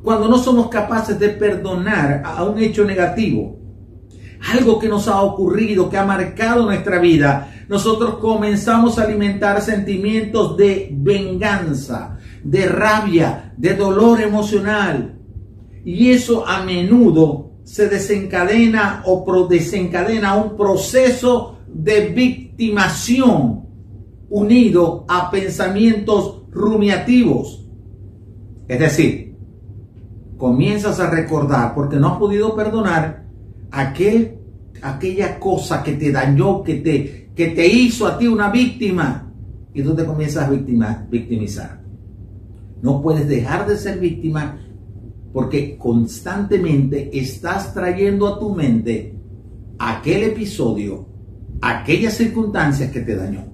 Cuando 0.02 0.28
no 0.28 0.38
somos 0.38 0.68
capaces 0.68 1.18
de 1.18 1.31
perdonar 1.31 2.22
a 2.24 2.44
un 2.44 2.59
hecho 2.59 2.85
negativo, 2.85 3.59
algo 4.52 4.78
que 4.78 4.88
nos 4.88 5.09
ha 5.09 5.20
ocurrido, 5.22 5.90
que 5.90 5.98
ha 5.98 6.04
marcado 6.04 6.64
nuestra 6.64 6.98
vida, 7.00 7.52
nosotros 7.68 8.18
comenzamos 8.18 8.98
a 8.98 9.02
alimentar 9.02 9.61
sentimientos 9.61 10.57
de 10.57 10.88
venganza, 10.92 12.16
de 12.42 12.66
rabia, 12.66 13.52
de 13.57 13.74
dolor 13.74 14.20
emocional. 14.20 15.18
Y 15.85 16.11
eso 16.11 16.46
a 16.46 16.62
menudo 16.62 17.52
se 17.64 17.88
desencadena 17.88 19.02
o 19.04 19.46
desencadena 19.48 20.37
un 20.37 20.57
proceso 20.57 21.59
de 21.66 22.09
victimación 22.59 23.66
unido 24.29 25.05
a 25.09 25.31
pensamientos 25.31 26.42
rumiativos. 26.51 27.64
Es 28.66 28.81
decir, 28.81 29.37
comienzas 30.37 30.99
a 30.99 31.09
recordar, 31.09 31.75
porque 31.75 31.97
no 31.97 32.09
has 32.09 32.18
podido 32.18 32.55
perdonar, 32.57 33.25
aquel, 33.71 34.38
aquella 34.83 35.38
cosa 35.38 35.85
que 35.85 35.92
te 35.92 36.11
dañó, 36.11 36.64
que 36.64 36.75
te, 36.75 37.31
que 37.35 37.49
te 37.49 37.66
hizo 37.66 38.07
a 38.07 38.18
ti 38.18 38.27
una 38.27 38.51
víctima, 38.51 39.33
y 39.73 39.83
tú 39.83 39.94
te 39.94 40.05
comienzas 40.05 40.49
a 40.49 40.51
victimizar. 40.51 41.81
No 42.83 43.01
puedes 43.01 43.29
dejar 43.29 43.68
de 43.68 43.77
ser 43.77 44.01
víctima 44.01 44.59
porque 45.33 45.77
constantemente 45.77 47.16
estás 47.16 47.73
trayendo 47.73 48.27
a 48.27 48.38
tu 48.40 48.53
mente 48.55 49.14
aquel 49.79 50.25
episodio, 50.25 51.08
aquellas 51.61 52.14
circunstancias 52.14 52.90
que 52.90 53.01
te 53.01 53.16
dañó. 53.16 53.47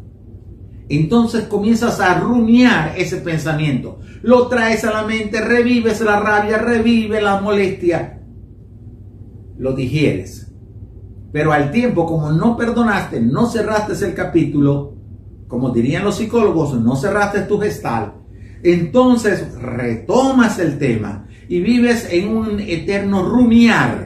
Entonces 0.88 1.44
comienzas 1.44 2.00
a 2.00 2.20
rumiar 2.20 2.94
ese 2.96 3.18
pensamiento. 3.18 4.00
Lo 4.22 4.48
traes 4.48 4.84
a 4.84 4.92
la 4.92 5.02
mente, 5.04 5.40
revives 5.40 6.00
la 6.00 6.20
rabia, 6.20 6.58
revive 6.58 7.22
la 7.22 7.40
molestia. 7.40 8.20
Lo 9.56 9.72
digieres. 9.72 10.52
Pero 11.32 11.52
al 11.52 11.70
tiempo, 11.70 12.06
como 12.06 12.30
no 12.30 12.56
perdonaste, 12.56 13.20
no 13.20 13.46
cerraste 13.46 14.04
el 14.04 14.14
capítulo, 14.14 14.94
como 15.48 15.70
dirían 15.70 16.04
los 16.04 16.16
psicólogos, 16.16 16.80
no 16.80 16.96
cerraste 16.96 17.40
tu 17.42 17.58
gestal, 17.58 18.14
entonces 18.62 19.54
retomas 19.60 20.58
el 20.58 20.78
tema 20.78 21.26
y 21.48 21.60
vives 21.60 22.08
en 22.10 22.28
un 22.28 22.60
eterno 22.60 23.22
rumiar. 23.22 24.03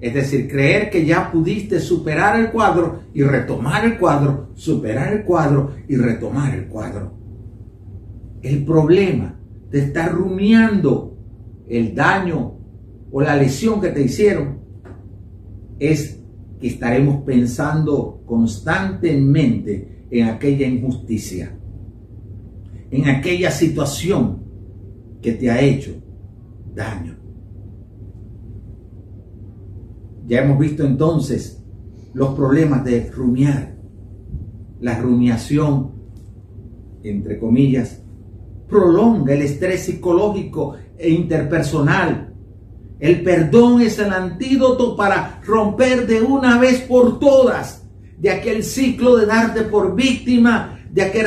Es 0.00 0.14
decir, 0.14 0.48
creer 0.48 0.88
que 0.90 1.04
ya 1.04 1.30
pudiste 1.30 1.78
superar 1.78 2.40
el 2.40 2.50
cuadro 2.50 3.00
y 3.12 3.22
retomar 3.22 3.84
el 3.84 3.98
cuadro, 3.98 4.48
superar 4.54 5.12
el 5.12 5.24
cuadro 5.24 5.72
y 5.88 5.96
retomar 5.96 6.54
el 6.54 6.66
cuadro. 6.68 7.12
El 8.40 8.64
problema 8.64 9.38
de 9.70 9.80
estar 9.80 10.10
rumiando 10.12 11.18
el 11.68 11.94
daño 11.94 12.54
o 13.12 13.20
la 13.20 13.36
lesión 13.36 13.80
que 13.80 13.90
te 13.90 14.02
hicieron 14.02 14.60
es 15.78 16.18
que 16.58 16.68
estaremos 16.68 17.22
pensando 17.24 18.22
constantemente 18.24 20.06
en 20.10 20.28
aquella 20.28 20.66
injusticia, 20.66 21.54
en 22.90 23.08
aquella 23.08 23.50
situación 23.50 24.44
que 25.20 25.32
te 25.32 25.50
ha 25.50 25.60
hecho 25.60 25.92
daño. 26.74 27.19
Ya 30.30 30.42
hemos 30.42 30.60
visto 30.60 30.86
entonces 30.86 31.60
los 32.14 32.36
problemas 32.36 32.84
de 32.84 33.10
rumiar. 33.10 33.74
La 34.80 34.96
rumiación, 34.96 35.90
entre 37.02 37.40
comillas, 37.40 38.00
prolonga 38.68 39.34
el 39.34 39.42
estrés 39.42 39.86
psicológico 39.86 40.76
e 40.96 41.10
interpersonal. 41.10 42.32
El 43.00 43.24
perdón 43.24 43.82
es 43.82 43.98
el 43.98 44.12
antídoto 44.12 44.96
para 44.96 45.40
romper 45.44 46.06
de 46.06 46.22
una 46.22 46.60
vez 46.60 46.82
por 46.82 47.18
todas 47.18 47.88
de 48.16 48.30
aquel 48.30 48.62
ciclo 48.62 49.16
de 49.16 49.26
darte 49.26 49.62
por 49.62 49.96
víctima, 49.96 50.78
de 50.92 51.02
aquel, 51.02 51.26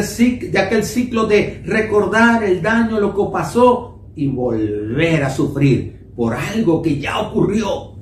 de 0.50 0.60
aquel 0.60 0.86
ciclo 0.86 1.26
de 1.26 1.62
recordar 1.66 2.42
el 2.46 2.62
daño, 2.62 3.02
lo 3.02 3.14
que 3.14 3.34
pasó 3.34 4.12
y 4.16 4.28
volver 4.28 5.24
a 5.24 5.30
sufrir 5.30 6.14
por 6.16 6.34
algo 6.34 6.82
que 6.82 6.98
ya 6.98 7.20
ocurrió. 7.20 7.93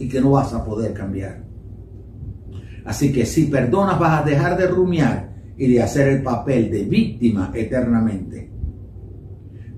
Y 0.00 0.08
que 0.08 0.20
no 0.20 0.32
vas 0.32 0.52
a 0.52 0.64
poder 0.64 0.92
cambiar. 0.92 1.44
Así 2.84 3.12
que 3.12 3.26
si 3.26 3.44
perdonas 3.44 4.00
vas 4.00 4.22
a 4.22 4.24
dejar 4.24 4.56
de 4.56 4.66
rumiar 4.66 5.30
y 5.56 5.68
de 5.68 5.82
hacer 5.82 6.08
el 6.08 6.22
papel 6.22 6.70
de 6.70 6.84
víctima 6.84 7.52
eternamente. 7.54 8.50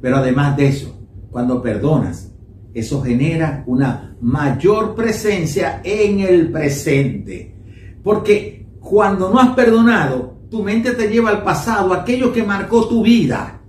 Pero 0.01 0.17
además 0.17 0.57
de 0.57 0.69
eso, 0.69 0.97
cuando 1.31 1.61
perdonas, 1.61 2.33
eso 2.73 3.03
genera 3.03 3.65
una 3.67 4.17
mayor 4.21 4.95
presencia 4.95 5.81
en 5.83 6.21
el 6.21 6.53
presente. 6.53 7.55
Porque 8.03 8.67
cuando 8.81 9.29
no 9.29 9.41
has 9.41 9.55
perdonado, 9.55 10.39
tu 10.49 10.63
mente 10.63 10.93
te 10.93 11.09
lleva 11.09 11.31
al 11.31 11.43
pasado, 11.43 11.93
aquello 11.93 12.33
que 12.33 12.45
marcó 12.45 12.87
tu 12.87 13.03
vida, 13.03 13.61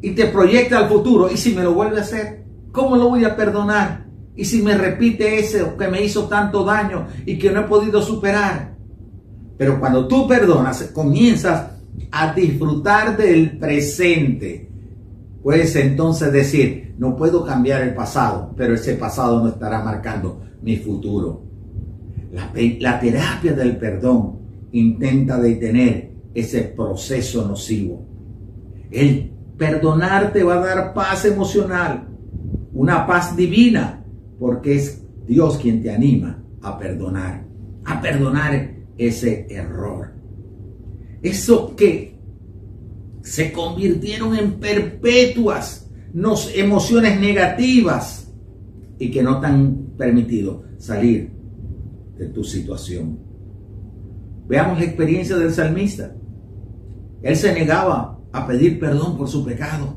y 0.00 0.12
te 0.12 0.26
proyecta 0.26 0.78
al 0.78 0.88
futuro. 0.88 1.30
¿Y 1.30 1.36
si 1.36 1.54
me 1.54 1.62
lo 1.62 1.74
vuelve 1.74 1.98
a 1.98 2.02
hacer? 2.02 2.44
¿Cómo 2.72 2.96
lo 2.96 3.10
voy 3.10 3.24
a 3.24 3.36
perdonar? 3.36 4.05
¿Y 4.36 4.44
si 4.44 4.62
me 4.62 4.76
repite 4.76 5.38
ese 5.38 5.64
que 5.78 5.88
me 5.88 6.02
hizo 6.02 6.28
tanto 6.28 6.62
daño 6.62 7.06
y 7.24 7.38
que 7.38 7.50
no 7.50 7.60
he 7.60 7.64
podido 7.64 8.02
superar? 8.02 8.76
Pero 9.56 9.80
cuando 9.80 10.06
tú 10.06 10.28
perdonas, 10.28 10.90
comienzas 10.92 11.70
a 12.12 12.34
disfrutar 12.34 13.16
del 13.16 13.58
presente. 13.58 14.68
Puedes 15.42 15.74
entonces 15.76 16.32
decir, 16.32 16.94
no 16.98 17.16
puedo 17.16 17.44
cambiar 17.44 17.82
el 17.82 17.94
pasado, 17.94 18.52
pero 18.56 18.74
ese 18.74 18.94
pasado 18.94 19.42
no 19.42 19.48
estará 19.48 19.82
marcando 19.82 20.42
mi 20.60 20.76
futuro. 20.76 21.42
La, 22.32 22.52
la 22.80 23.00
terapia 23.00 23.54
del 23.54 23.76
perdón 23.78 24.40
intenta 24.72 25.38
detener 25.38 26.12
ese 26.34 26.62
proceso 26.62 27.46
nocivo. 27.46 28.06
El 28.90 29.32
perdonar 29.56 30.32
te 30.32 30.42
va 30.42 30.54
a 30.54 30.66
dar 30.66 30.92
paz 30.92 31.24
emocional, 31.24 32.08
una 32.74 33.06
paz 33.06 33.34
divina, 33.34 34.04
porque 34.38 34.76
es 34.76 35.02
Dios 35.26 35.58
quien 35.58 35.82
te 35.82 35.90
anima 35.90 36.42
a 36.62 36.78
perdonar, 36.78 37.46
a 37.84 38.00
perdonar 38.00 38.76
ese 38.96 39.46
error. 39.50 40.12
Eso 41.22 41.74
que 41.74 42.18
se 43.22 43.52
convirtieron 43.52 44.36
en 44.36 44.52
perpetuas 44.54 45.90
nos, 46.12 46.56
emociones 46.56 47.20
negativas 47.20 48.32
y 48.98 49.10
que 49.10 49.22
no 49.22 49.40
te 49.40 49.46
han 49.46 49.88
permitido 49.98 50.62
salir 50.78 51.30
de 52.16 52.26
tu 52.26 52.44
situación. 52.44 53.18
Veamos 54.48 54.78
la 54.78 54.84
experiencia 54.84 55.36
del 55.36 55.52
salmista. 55.52 56.14
Él 57.22 57.36
se 57.36 57.52
negaba 57.52 58.20
a 58.32 58.46
pedir 58.46 58.78
perdón 58.78 59.16
por 59.16 59.28
su 59.28 59.44
pecado. 59.44 59.96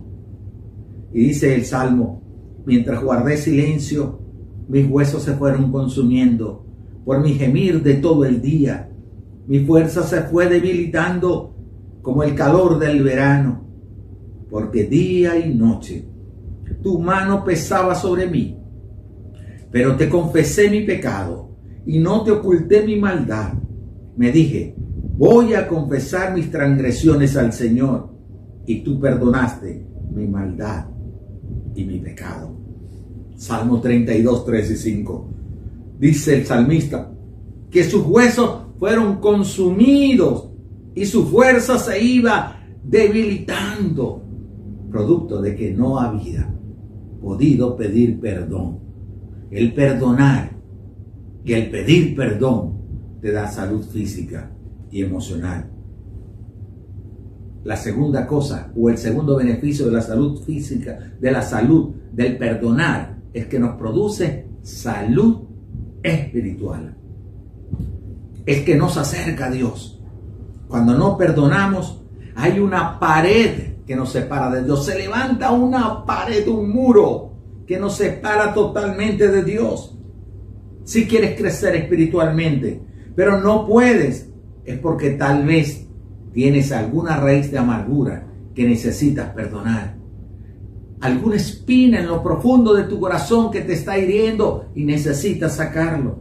Y 1.13 1.25
dice 1.25 1.55
el 1.55 1.65
Salmo, 1.65 2.23
mientras 2.65 3.03
guardé 3.03 3.37
silencio, 3.37 4.19
mis 4.69 4.89
huesos 4.89 5.23
se 5.23 5.33
fueron 5.33 5.71
consumiendo 5.71 6.65
por 7.03 7.19
mi 7.21 7.33
gemir 7.33 7.81
de 7.81 7.95
todo 7.95 8.23
el 8.23 8.39
día. 8.39 8.89
Mi 9.47 9.65
fuerza 9.65 10.03
se 10.03 10.21
fue 10.21 10.47
debilitando 10.47 11.55
como 12.03 12.23
el 12.23 12.35
calor 12.35 12.77
del 12.77 13.03
verano, 13.03 13.65
porque 14.49 14.83
día 14.83 15.37
y 15.37 15.53
noche 15.53 16.05
tu 16.83 16.99
mano 16.99 17.43
pesaba 17.43 17.95
sobre 17.95 18.27
mí. 18.27 18.57
Pero 19.71 19.95
te 19.95 20.07
confesé 20.07 20.69
mi 20.69 20.81
pecado 20.81 21.49
y 21.85 21.99
no 21.99 22.23
te 22.23 22.31
oculté 22.31 22.85
mi 22.85 22.95
maldad. 22.95 23.53
Me 24.15 24.31
dije, 24.31 24.75
voy 25.17 25.55
a 25.55 25.67
confesar 25.67 26.33
mis 26.33 26.51
transgresiones 26.51 27.35
al 27.35 27.53
Señor 27.53 28.09
y 28.65 28.83
tú 28.83 28.99
perdonaste 28.99 29.85
mi 30.13 30.27
maldad 30.27 30.85
y 31.75 31.83
mi 31.85 31.99
pecado. 31.99 32.58
Salmo 33.39 33.79
32, 33.79 34.45
3 34.45 34.71
y 34.71 34.75
5. 34.75 35.29
Dice 35.97 36.39
el 36.39 36.45
salmista 36.45 37.09
que 37.71 37.85
sus 37.85 38.05
huesos 38.05 38.63
fueron 38.77 39.21
consumidos 39.21 40.49
y 40.93 41.05
su 41.05 41.25
fuerza 41.25 41.79
se 41.79 42.03
iba 42.03 42.57
debilitando, 42.83 44.21
producto 44.91 45.41
de 45.41 45.55
que 45.55 45.71
no 45.71 45.97
había 45.97 46.53
podido 47.21 47.77
pedir 47.77 48.19
perdón. 48.19 48.79
El 49.51 49.73
perdonar 49.73 50.51
y 51.45 51.53
el 51.53 51.71
pedir 51.71 52.17
perdón 52.17 52.73
te 53.21 53.31
da 53.31 53.47
salud 53.47 53.85
física 53.85 54.51
y 54.91 55.01
emocional. 55.01 55.71
La 57.63 57.77
segunda 57.77 58.27
cosa 58.27 58.73
o 58.75 58.89
el 58.89 58.97
segundo 58.97 59.37
beneficio 59.37 59.85
de 59.85 59.93
la 59.93 60.01
salud 60.01 60.41
física, 60.43 61.13
de 61.21 61.31
la 61.31 61.41
salud, 61.41 61.91
del 62.11 62.37
perdonar, 62.37 63.18
es 63.33 63.45
que 63.47 63.59
nos 63.59 63.75
produce 63.75 64.47
salud 64.61 65.43
espiritual. 66.03 66.95
Es 68.45 68.61
que 68.63 68.75
nos 68.75 68.97
acerca 68.97 69.47
a 69.47 69.51
Dios. 69.51 70.01
Cuando 70.67 70.97
no 70.97 71.17
perdonamos, 71.17 72.01
hay 72.35 72.59
una 72.59 72.99
pared 72.99 73.77
que 73.85 73.95
nos 73.95 74.11
separa 74.11 74.49
de 74.49 74.63
Dios. 74.63 74.85
Se 74.85 74.97
levanta 74.97 75.51
una 75.51 76.05
pared, 76.05 76.47
un 76.47 76.69
muro 76.69 77.33
que 77.67 77.79
nos 77.79 77.95
separa 77.97 78.53
totalmente 78.53 79.27
de 79.27 79.43
Dios. 79.43 79.95
Si 80.83 81.07
quieres 81.07 81.39
crecer 81.39 81.75
espiritualmente, 81.75 82.81
pero 83.15 83.41
no 83.41 83.67
puedes, 83.67 84.29
es 84.65 84.79
porque 84.79 85.11
tal 85.11 85.45
vez 85.45 85.85
tienes 86.33 86.71
alguna 86.71 87.17
raíz 87.17 87.51
de 87.51 87.57
amargura 87.57 88.25
que 88.55 88.67
necesitas 88.67 89.29
perdonar. 89.31 89.98
Alguna 91.01 91.35
espina 91.37 91.99
en 91.99 92.07
lo 92.07 92.21
profundo 92.21 92.73
de 92.73 92.83
tu 92.83 92.99
corazón 92.99 93.51
que 93.51 93.61
te 93.61 93.73
está 93.73 93.97
hiriendo 93.97 94.65
y 94.75 94.83
necesitas 94.83 95.55
sacarlo. 95.55 96.19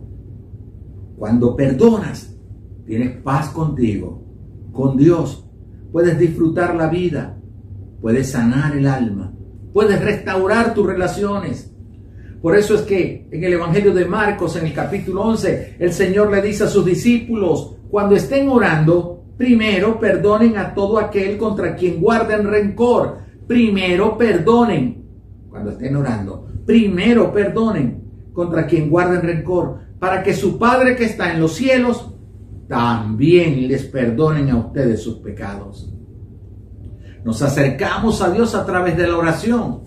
Cuando 1.16 1.56
perdonas, 1.56 2.36
tienes 2.86 3.16
paz 3.22 3.48
contigo, 3.50 4.22
con 4.72 4.96
Dios. 4.96 5.44
Puedes 5.90 6.18
disfrutar 6.18 6.76
la 6.76 6.88
vida, 6.88 7.38
puedes 8.00 8.30
sanar 8.30 8.76
el 8.76 8.86
alma, 8.86 9.32
puedes 9.72 10.00
restaurar 10.00 10.74
tus 10.74 10.86
relaciones. 10.86 11.72
Por 12.40 12.56
eso 12.56 12.74
es 12.76 12.82
que 12.82 13.28
en 13.32 13.42
el 13.42 13.54
Evangelio 13.54 13.92
de 13.92 14.04
Marcos, 14.04 14.54
en 14.56 14.66
el 14.66 14.74
capítulo 14.74 15.22
11, 15.22 15.76
el 15.80 15.92
Señor 15.92 16.30
le 16.30 16.40
dice 16.40 16.64
a 16.64 16.68
sus 16.68 16.84
discípulos, 16.84 17.76
cuando 17.90 18.14
estén 18.14 18.48
orando, 18.48 19.18
Primero 19.38 20.00
perdonen 20.00 20.58
a 20.58 20.74
todo 20.74 20.98
aquel 20.98 21.38
contra 21.38 21.76
quien 21.76 22.00
guarden 22.00 22.50
rencor. 22.50 23.18
Primero 23.48 24.16
perdonen 24.18 25.04
cuando 25.48 25.70
estén 25.70 25.96
orando. 25.96 26.46
Primero 26.66 27.32
perdonen 27.32 28.30
contra 28.32 28.66
quien 28.66 28.90
guarden 28.90 29.22
rencor. 29.22 29.78
Para 29.98 30.22
que 30.22 30.34
su 30.34 30.58
Padre 30.58 30.94
que 30.94 31.06
está 31.06 31.32
en 31.32 31.40
los 31.40 31.54
cielos 31.54 32.14
también 32.68 33.66
les 33.66 33.84
perdonen 33.84 34.50
a 34.50 34.58
ustedes 34.58 35.02
sus 35.02 35.16
pecados. 35.20 35.90
Nos 37.24 37.40
acercamos 37.40 38.20
a 38.20 38.30
Dios 38.30 38.54
a 38.54 38.66
través 38.66 38.96
de 38.96 39.08
la 39.08 39.16
oración. 39.16 39.80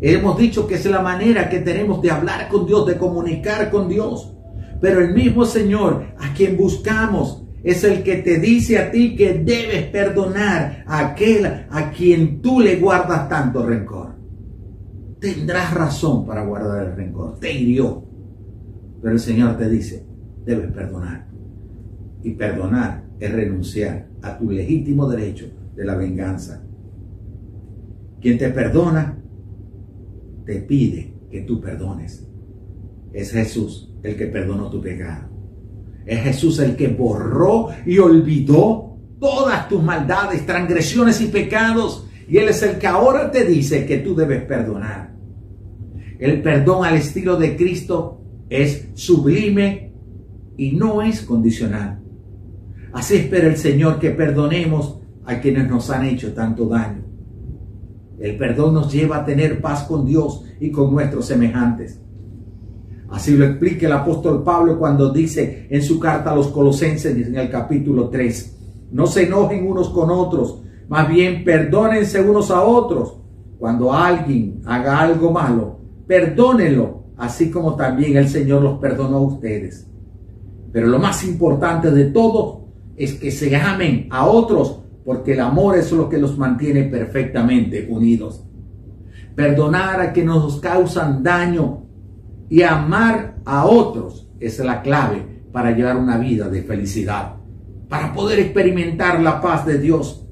Hemos 0.00 0.36
dicho 0.36 0.66
que 0.66 0.74
es 0.74 0.84
la 0.86 1.00
manera 1.00 1.48
que 1.48 1.60
tenemos 1.60 2.02
de 2.02 2.10
hablar 2.10 2.48
con 2.48 2.66
Dios, 2.66 2.84
de 2.84 2.98
comunicar 2.98 3.70
con 3.70 3.88
Dios. 3.88 4.32
Pero 4.80 5.00
el 5.00 5.14
mismo 5.14 5.44
Señor 5.44 6.06
a 6.18 6.34
quien 6.34 6.56
buscamos 6.56 7.43
es 7.64 7.82
el 7.82 8.02
que 8.02 8.16
te 8.16 8.38
dice 8.38 8.78
a 8.78 8.90
ti 8.90 9.16
que 9.16 9.32
debes 9.38 9.86
perdonar 9.86 10.84
a 10.86 11.08
aquel 11.08 11.46
a 11.46 11.90
quien 11.90 12.42
tú 12.42 12.60
le 12.60 12.76
guardas 12.76 13.26
tanto 13.26 13.64
rencor. 13.64 14.14
Tendrás 15.18 15.72
razón 15.72 16.26
para 16.26 16.44
guardar 16.44 16.88
el 16.88 16.94
rencor, 16.94 17.38
te 17.40 17.50
hirió. 17.50 18.04
Pero 19.00 19.14
el 19.14 19.18
Señor 19.18 19.56
te 19.56 19.70
dice, 19.70 20.06
debes 20.44 20.70
perdonar. 20.72 21.26
Y 22.22 22.32
perdonar 22.32 23.04
es 23.18 23.32
renunciar 23.32 24.08
a 24.20 24.36
tu 24.36 24.50
legítimo 24.50 25.08
derecho 25.08 25.46
de 25.74 25.84
la 25.86 25.94
venganza. 25.94 26.62
Quien 28.20 28.36
te 28.36 28.50
perdona, 28.50 29.18
te 30.44 30.60
pide 30.60 31.14
que 31.30 31.40
tú 31.40 31.62
perdones. 31.62 32.28
Es 33.14 33.32
Jesús 33.32 33.90
el 34.02 34.16
que 34.16 34.26
perdonó 34.26 34.68
tu 34.68 34.82
pecado. 34.82 35.33
Es 36.06 36.20
Jesús 36.22 36.58
el 36.58 36.76
que 36.76 36.88
borró 36.88 37.68
y 37.86 37.98
olvidó 37.98 38.96
todas 39.18 39.68
tus 39.68 39.82
maldades, 39.82 40.44
transgresiones 40.44 41.20
y 41.20 41.26
pecados. 41.26 42.06
Y 42.28 42.38
Él 42.38 42.48
es 42.48 42.62
el 42.62 42.78
que 42.78 42.86
ahora 42.86 43.30
te 43.30 43.44
dice 43.44 43.86
que 43.86 43.98
tú 43.98 44.14
debes 44.14 44.42
perdonar. 44.42 45.14
El 46.18 46.42
perdón 46.42 46.84
al 46.84 46.96
estilo 46.96 47.36
de 47.36 47.56
Cristo 47.56 48.20
es 48.48 48.88
sublime 48.94 49.92
y 50.56 50.72
no 50.72 51.02
es 51.02 51.22
condicional. 51.22 52.00
Así 52.92 53.16
espera 53.16 53.48
el 53.48 53.56
Señor 53.56 53.98
que 53.98 54.10
perdonemos 54.10 55.00
a 55.24 55.40
quienes 55.40 55.68
nos 55.68 55.90
han 55.90 56.04
hecho 56.06 56.32
tanto 56.32 56.66
daño. 56.66 57.02
El 58.20 58.36
perdón 58.36 58.74
nos 58.74 58.92
lleva 58.92 59.18
a 59.18 59.24
tener 59.24 59.60
paz 59.60 59.84
con 59.84 60.06
Dios 60.06 60.44
y 60.60 60.70
con 60.70 60.92
nuestros 60.92 61.26
semejantes. 61.26 62.00
Así 63.14 63.36
lo 63.36 63.44
explica 63.44 63.86
el 63.86 63.92
apóstol 63.92 64.42
Pablo 64.42 64.76
cuando 64.76 65.12
dice 65.12 65.68
en 65.70 65.82
su 65.82 66.00
carta 66.00 66.32
a 66.32 66.34
los 66.34 66.48
colosenses 66.48 67.16
en 67.16 67.36
el 67.36 67.48
capítulo 67.48 68.08
3, 68.08 68.88
no 68.90 69.06
se 69.06 69.22
enojen 69.22 69.68
unos 69.68 69.90
con 69.90 70.10
otros, 70.10 70.62
más 70.88 71.08
bien 71.08 71.44
perdónense 71.44 72.20
unos 72.20 72.50
a 72.50 72.62
otros. 72.62 73.18
Cuando 73.56 73.92
alguien 73.92 74.62
haga 74.64 74.98
algo 74.98 75.30
malo, 75.30 75.78
perdónenlo 76.08 77.04
así 77.16 77.52
como 77.52 77.76
también 77.76 78.16
el 78.16 78.28
Señor 78.28 78.62
los 78.62 78.80
perdonó 78.80 79.18
a 79.18 79.22
ustedes. 79.22 79.86
Pero 80.72 80.88
lo 80.88 80.98
más 80.98 81.24
importante 81.24 81.92
de 81.92 82.06
todo 82.06 82.64
es 82.96 83.14
que 83.14 83.30
se 83.30 83.54
amen 83.54 84.08
a 84.10 84.26
otros, 84.26 84.80
porque 85.04 85.34
el 85.34 85.40
amor 85.40 85.78
es 85.78 85.92
lo 85.92 86.08
que 86.08 86.18
los 86.18 86.36
mantiene 86.36 86.82
perfectamente 86.82 87.86
unidos. 87.88 88.44
Perdonar 89.36 90.00
a 90.00 90.12
que 90.12 90.24
nos 90.24 90.58
causan 90.58 91.22
daño 91.22 91.83
y 92.48 92.62
amar 92.62 93.36
a 93.44 93.66
otros 93.66 94.28
es 94.40 94.58
la 94.58 94.82
clave 94.82 95.42
para 95.52 95.70
llevar 95.70 95.96
una 95.96 96.18
vida 96.18 96.48
de 96.48 96.62
felicidad, 96.62 97.36
para 97.88 98.12
poder 98.12 98.40
experimentar 98.40 99.20
la 99.20 99.40
paz 99.40 99.64
de 99.66 99.78
Dios. 99.78 100.26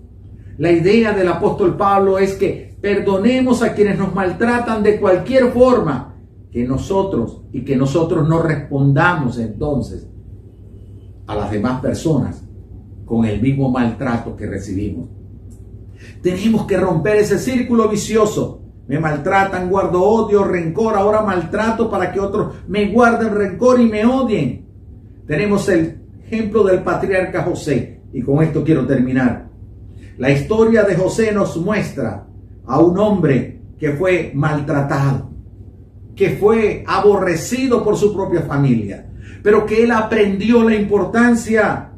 La 0.59 0.71
idea 0.71 1.13
del 1.13 1.29
apóstol 1.29 1.77
Pablo 1.77 2.19
es 2.19 2.35
que 2.35 2.77
perdonemos 2.81 3.63
a 3.63 3.73
quienes 3.73 3.99
nos 3.99 4.15
maltratan 4.15 4.83
de 4.83 5.01
cualquier 5.01 5.53
forma, 5.53 6.17
que 6.51 6.67
nosotros 6.67 7.43
y 7.53 7.65
que 7.65 7.77
nosotros 7.77 8.29
no 8.29 8.43
respondamos 8.43 9.39
entonces 9.39 10.07
a 11.27 11.35
las 11.35 11.51
demás 11.51 11.81
personas 11.81 12.45
con 13.07 13.25
el 13.25 13.41
mismo 13.41 13.71
maltrato 13.71 14.37
que 14.37 14.47
recibimos. 14.47 15.09
Tenemos 16.21 16.67
que 16.67 16.77
romper 16.77 17.17
ese 17.17 17.39
círculo 17.39 17.89
vicioso. 17.89 18.62
Me 18.89 18.99
maltratan, 18.99 19.71
guardo 19.71 20.03
odio, 20.03 20.45
rencor, 20.45 20.97
ahora 20.97 21.23
maltrato 21.23 21.91
para 21.91 22.13
que 22.13 22.21
otros 22.21 22.55
me 22.69 22.91
guarden 22.91 23.35
rencor 23.35 23.81
y 23.81 23.87
me 23.87 24.05
odien. 24.05 24.67
Tenemos 25.27 25.69
el 25.69 26.03
ejemplo 26.25 26.65
del 26.65 26.83
patriarca 26.83 27.43
José 27.45 28.01
y 28.13 28.23
con 28.23 28.43
esto 28.43 28.65
quiero 28.65 28.87
terminar. 28.87 29.49
La 30.19 30.31
historia 30.31 30.83
de 30.83 30.95
José 30.95 31.33
nos 31.33 31.57
muestra 31.57 32.27
a 32.67 32.81
un 32.81 32.99
hombre 32.99 33.61
que 33.79 33.93
fue 33.93 34.33
maltratado, 34.35 35.31
que 36.15 36.31
fue 36.31 36.85
aborrecido 36.87 37.83
por 37.83 37.97
su 37.97 38.15
propia 38.15 38.43
familia, 38.43 39.11
pero 39.43 39.65
que 39.65 39.83
él 39.83 39.91
aprendió 39.91 40.63
la 40.69 40.75
importancia 40.75 41.91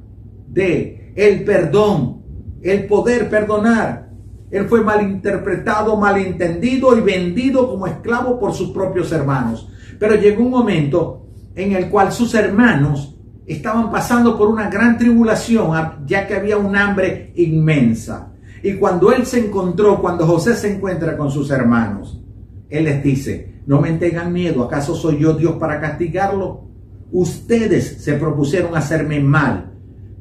de 0.49 1.13
el 1.17 1.45
perdón, 1.45 2.23
el 2.63 2.87
poder 2.87 3.29
perdonar. 3.29 4.04
Él 4.51 4.67
fue 4.67 4.83
malinterpretado, 4.83 5.97
malentendido 5.97 6.97
y 6.97 7.01
vendido 7.01 7.69
como 7.69 7.87
esclavo 7.87 8.39
por 8.39 8.53
sus 8.53 8.71
propios 8.71 9.11
hermanos. 9.13 9.69
Pero 9.99 10.15
llegó 10.15 10.45
un 10.45 10.51
momento 10.51 11.27
en 11.55 11.73
el 11.73 11.89
cual 11.89 12.13
sus 12.13 12.35
hermanos 12.35 13.17
estaban 13.47 13.91
pasando 13.91 14.39
por 14.39 14.49
una 14.49 14.71
gran 14.71 14.99
tribulación, 14.99 15.73
ya 16.07 16.27
que 16.27 16.35
había 16.35 16.57
un 16.57 16.77
hambre 16.77 17.33
inmensa. 17.37 18.33
Y 18.63 18.75
cuando 18.75 19.13
él 19.13 19.27
se 19.27 19.47
encontró, 19.47 20.01
cuando 20.01 20.27
José 20.27 20.55
se 20.55 20.75
encuentra 20.75 21.17
con 21.17 21.31
sus 21.31 21.51
hermanos, 21.51 22.23
él 22.71 22.85
les 22.85 23.03
dice, 23.03 23.61
no 23.67 23.81
me 23.81 23.93
tengan 23.93 24.33
miedo, 24.33 24.65
¿acaso 24.65 24.95
soy 24.95 25.19
yo 25.19 25.35
Dios 25.35 25.57
para 25.57 25.81
castigarlo? 25.81 26.65
Ustedes 27.13 28.03
se 28.03 28.15
propusieron 28.15 28.75
hacerme 28.75 29.21
mal, 29.21 29.73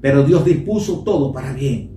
pero 0.01 0.23
Dios 0.23 0.43
dispuso 0.43 1.03
todo 1.03 1.31
para 1.31 1.53
bien. 1.53 1.91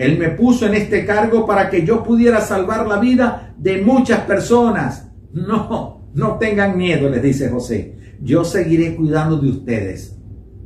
Él 0.00 0.16
me 0.16 0.30
puso 0.30 0.64
en 0.64 0.72
este 0.72 1.04
cargo 1.04 1.44
para 1.44 1.68
que 1.68 1.84
yo 1.84 2.02
pudiera 2.02 2.40
salvar 2.40 2.86
la 2.86 2.98
vida 2.98 3.54
de 3.58 3.82
muchas 3.82 4.20
personas. 4.20 5.10
No, 5.34 6.08
no 6.14 6.38
tengan 6.38 6.78
miedo, 6.78 7.10
les 7.10 7.22
dice 7.22 7.50
José. 7.50 7.96
Yo 8.22 8.42
seguiré 8.42 8.96
cuidando 8.96 9.36
de 9.36 9.50
ustedes 9.50 10.16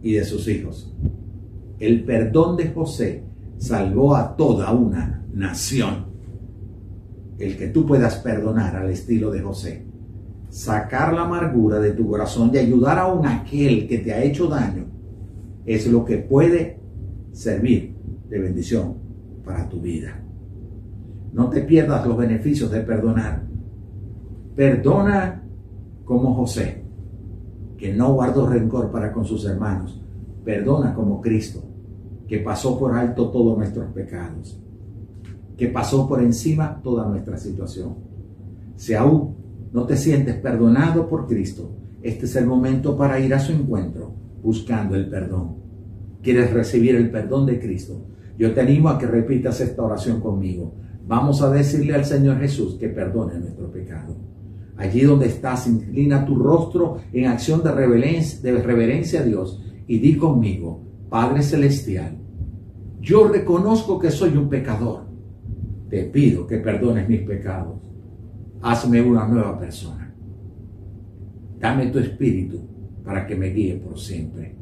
y 0.05 0.12
de 0.12 0.25
sus 0.25 0.47
hijos. 0.47 0.94
El 1.81 2.05
perdón 2.05 2.57
de 2.57 2.68
José 2.68 3.25
salvó 3.59 4.14
a 4.14 4.37
toda 4.37 4.70
una 4.70 5.27
nación. 5.33 6.07
El 7.37 7.57
que 7.57 7.66
tú 7.66 7.87
puedas 7.87 8.14
perdonar 8.18 8.77
al 8.77 8.90
estilo 8.90 9.33
de 9.33 9.40
José, 9.40 9.85
sacar 10.49 11.12
la 11.12 11.23
amargura 11.23 11.81
de 11.81 11.90
tu 11.90 12.07
corazón 12.09 12.53
y 12.55 12.59
ayudar 12.59 13.01
a 13.01 13.12
un 13.12 13.27
aquel 13.27 13.88
que 13.88 13.99
te 13.99 14.12
ha 14.12 14.23
hecho 14.23 14.47
daño, 14.47 14.87
es 15.66 15.88
lo 15.88 16.05
que 16.05 16.18
puede 16.18 16.79
servir 17.33 17.97
de 18.29 18.38
bendición 18.38 19.03
para 19.44 19.68
tu 19.68 19.80
vida. 19.80 20.20
No 21.33 21.50
te 21.50 21.62
pierdas 21.62 22.07
los 22.07 22.16
beneficios 22.16 22.70
de 22.70 22.80
perdonar. 22.80 23.42
Perdona 24.54 25.42
como 26.04 26.35
José, 26.35 26.85
que 27.76 27.92
no 27.92 28.14
guardó 28.14 28.48
rencor 28.48 28.90
para 28.90 29.12
con 29.12 29.24
sus 29.24 29.44
hermanos. 29.44 30.00
Perdona 30.44 30.94
como 30.94 31.20
Cristo, 31.20 31.62
que 32.28 32.38
pasó 32.38 32.78
por 32.78 32.94
alto 32.94 33.30
todos 33.30 33.57
nuestros 33.57 33.92
pecados, 33.92 34.61
que 35.57 35.68
pasó 35.68 36.07
por 36.09 36.22
encima 36.22 36.80
toda 36.83 37.09
nuestra 37.09 37.37
situación. 37.37 37.96
Si 38.76 38.94
aún 38.94 39.35
no 39.72 39.87
te 39.87 39.96
sientes 39.96 40.37
perdonado 40.37 41.09
por 41.09 41.26
Cristo, 41.26 41.70
este 42.02 42.26
es 42.26 42.37
el 42.37 42.46
momento 42.46 42.96
para 42.96 43.18
ir 43.18 43.35
a 43.35 43.40
su 43.40 43.52
encuentro 43.52 44.12
buscando 44.42 44.94
el 44.94 45.09
perdón. 45.09 45.57
¿Quieres 46.22 46.52
recibir 46.52 46.94
el 46.96 47.11
perdón 47.11 47.46
de 47.46 47.59
Cristo? 47.59 48.07
Yo 48.37 48.53
te 48.53 48.61
animo 48.61 48.88
a 48.88 48.99
que 48.99 49.07
repitas 49.07 49.61
esta 49.61 49.83
oración 49.83 50.20
conmigo. 50.20 50.75
Vamos 51.07 51.42
a 51.42 51.51
decirle 51.51 51.94
al 51.94 52.05
Señor 52.05 52.38
Jesús 52.40 52.77
que 52.77 52.88
perdone 52.88 53.38
nuestro 53.38 53.70
pecado. 53.70 54.16
Allí 54.77 55.03
donde 55.03 55.27
estás, 55.27 55.68
inclina 55.68 56.25
tu 56.25 56.37
rostro 56.37 56.99
en 57.12 57.27
acción 57.27 57.62
de 57.62 57.70
reverencia, 57.70 58.40
de 58.42 58.61
reverencia 58.61 59.20
a 59.20 59.25
Dios 59.25 59.62
y 59.87 59.99
di 59.99 60.16
conmigo, 60.16 60.83
Padre 61.09 61.42
Celestial, 61.42 62.16
yo 63.01 63.29
reconozco 63.29 63.99
que 63.99 64.11
soy 64.11 64.37
un 64.37 64.49
pecador. 64.49 65.05
Te 65.88 66.05
pido 66.05 66.47
que 66.47 66.59
perdones 66.59 67.09
mis 67.09 67.20
pecados. 67.20 67.79
Hazme 68.62 69.01
una 69.03 69.29
nueva 69.29 69.59
persona. 69.59 70.12
Dame 71.61 71.87
tu 71.88 71.99
espíritu 71.99 72.61
para 73.05 73.27
que 73.27 73.37
me 73.37 73.51
guíe 73.51 73.77
por 73.77 73.99
siempre. 73.99 74.57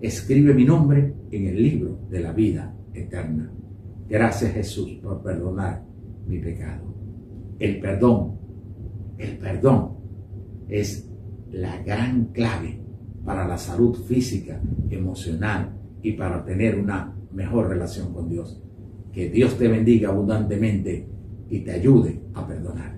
Escribe 0.00 0.52
mi 0.52 0.64
nombre 0.64 1.14
en 1.30 1.46
el 1.46 1.62
libro 1.62 2.00
de 2.10 2.20
la 2.20 2.32
vida 2.32 2.75
eterna. 2.96 3.52
Gracias 4.08 4.52
Jesús 4.52 4.98
por 5.02 5.22
perdonar 5.22 5.84
mi 6.26 6.38
pecado. 6.38 6.94
El 7.58 7.80
perdón, 7.80 8.38
el 9.18 9.38
perdón 9.38 9.96
es 10.68 11.10
la 11.50 11.82
gran 11.82 12.26
clave 12.26 12.80
para 13.24 13.46
la 13.46 13.58
salud 13.58 13.94
física, 13.94 14.60
emocional 14.90 15.76
y 16.02 16.12
para 16.12 16.44
tener 16.44 16.78
una 16.78 17.16
mejor 17.32 17.68
relación 17.68 18.12
con 18.12 18.28
Dios. 18.28 18.62
Que 19.12 19.28
Dios 19.30 19.56
te 19.58 19.68
bendiga 19.68 20.10
abundantemente 20.10 21.08
y 21.48 21.60
te 21.60 21.72
ayude 21.72 22.20
a 22.34 22.46
perdonar. 22.46 22.96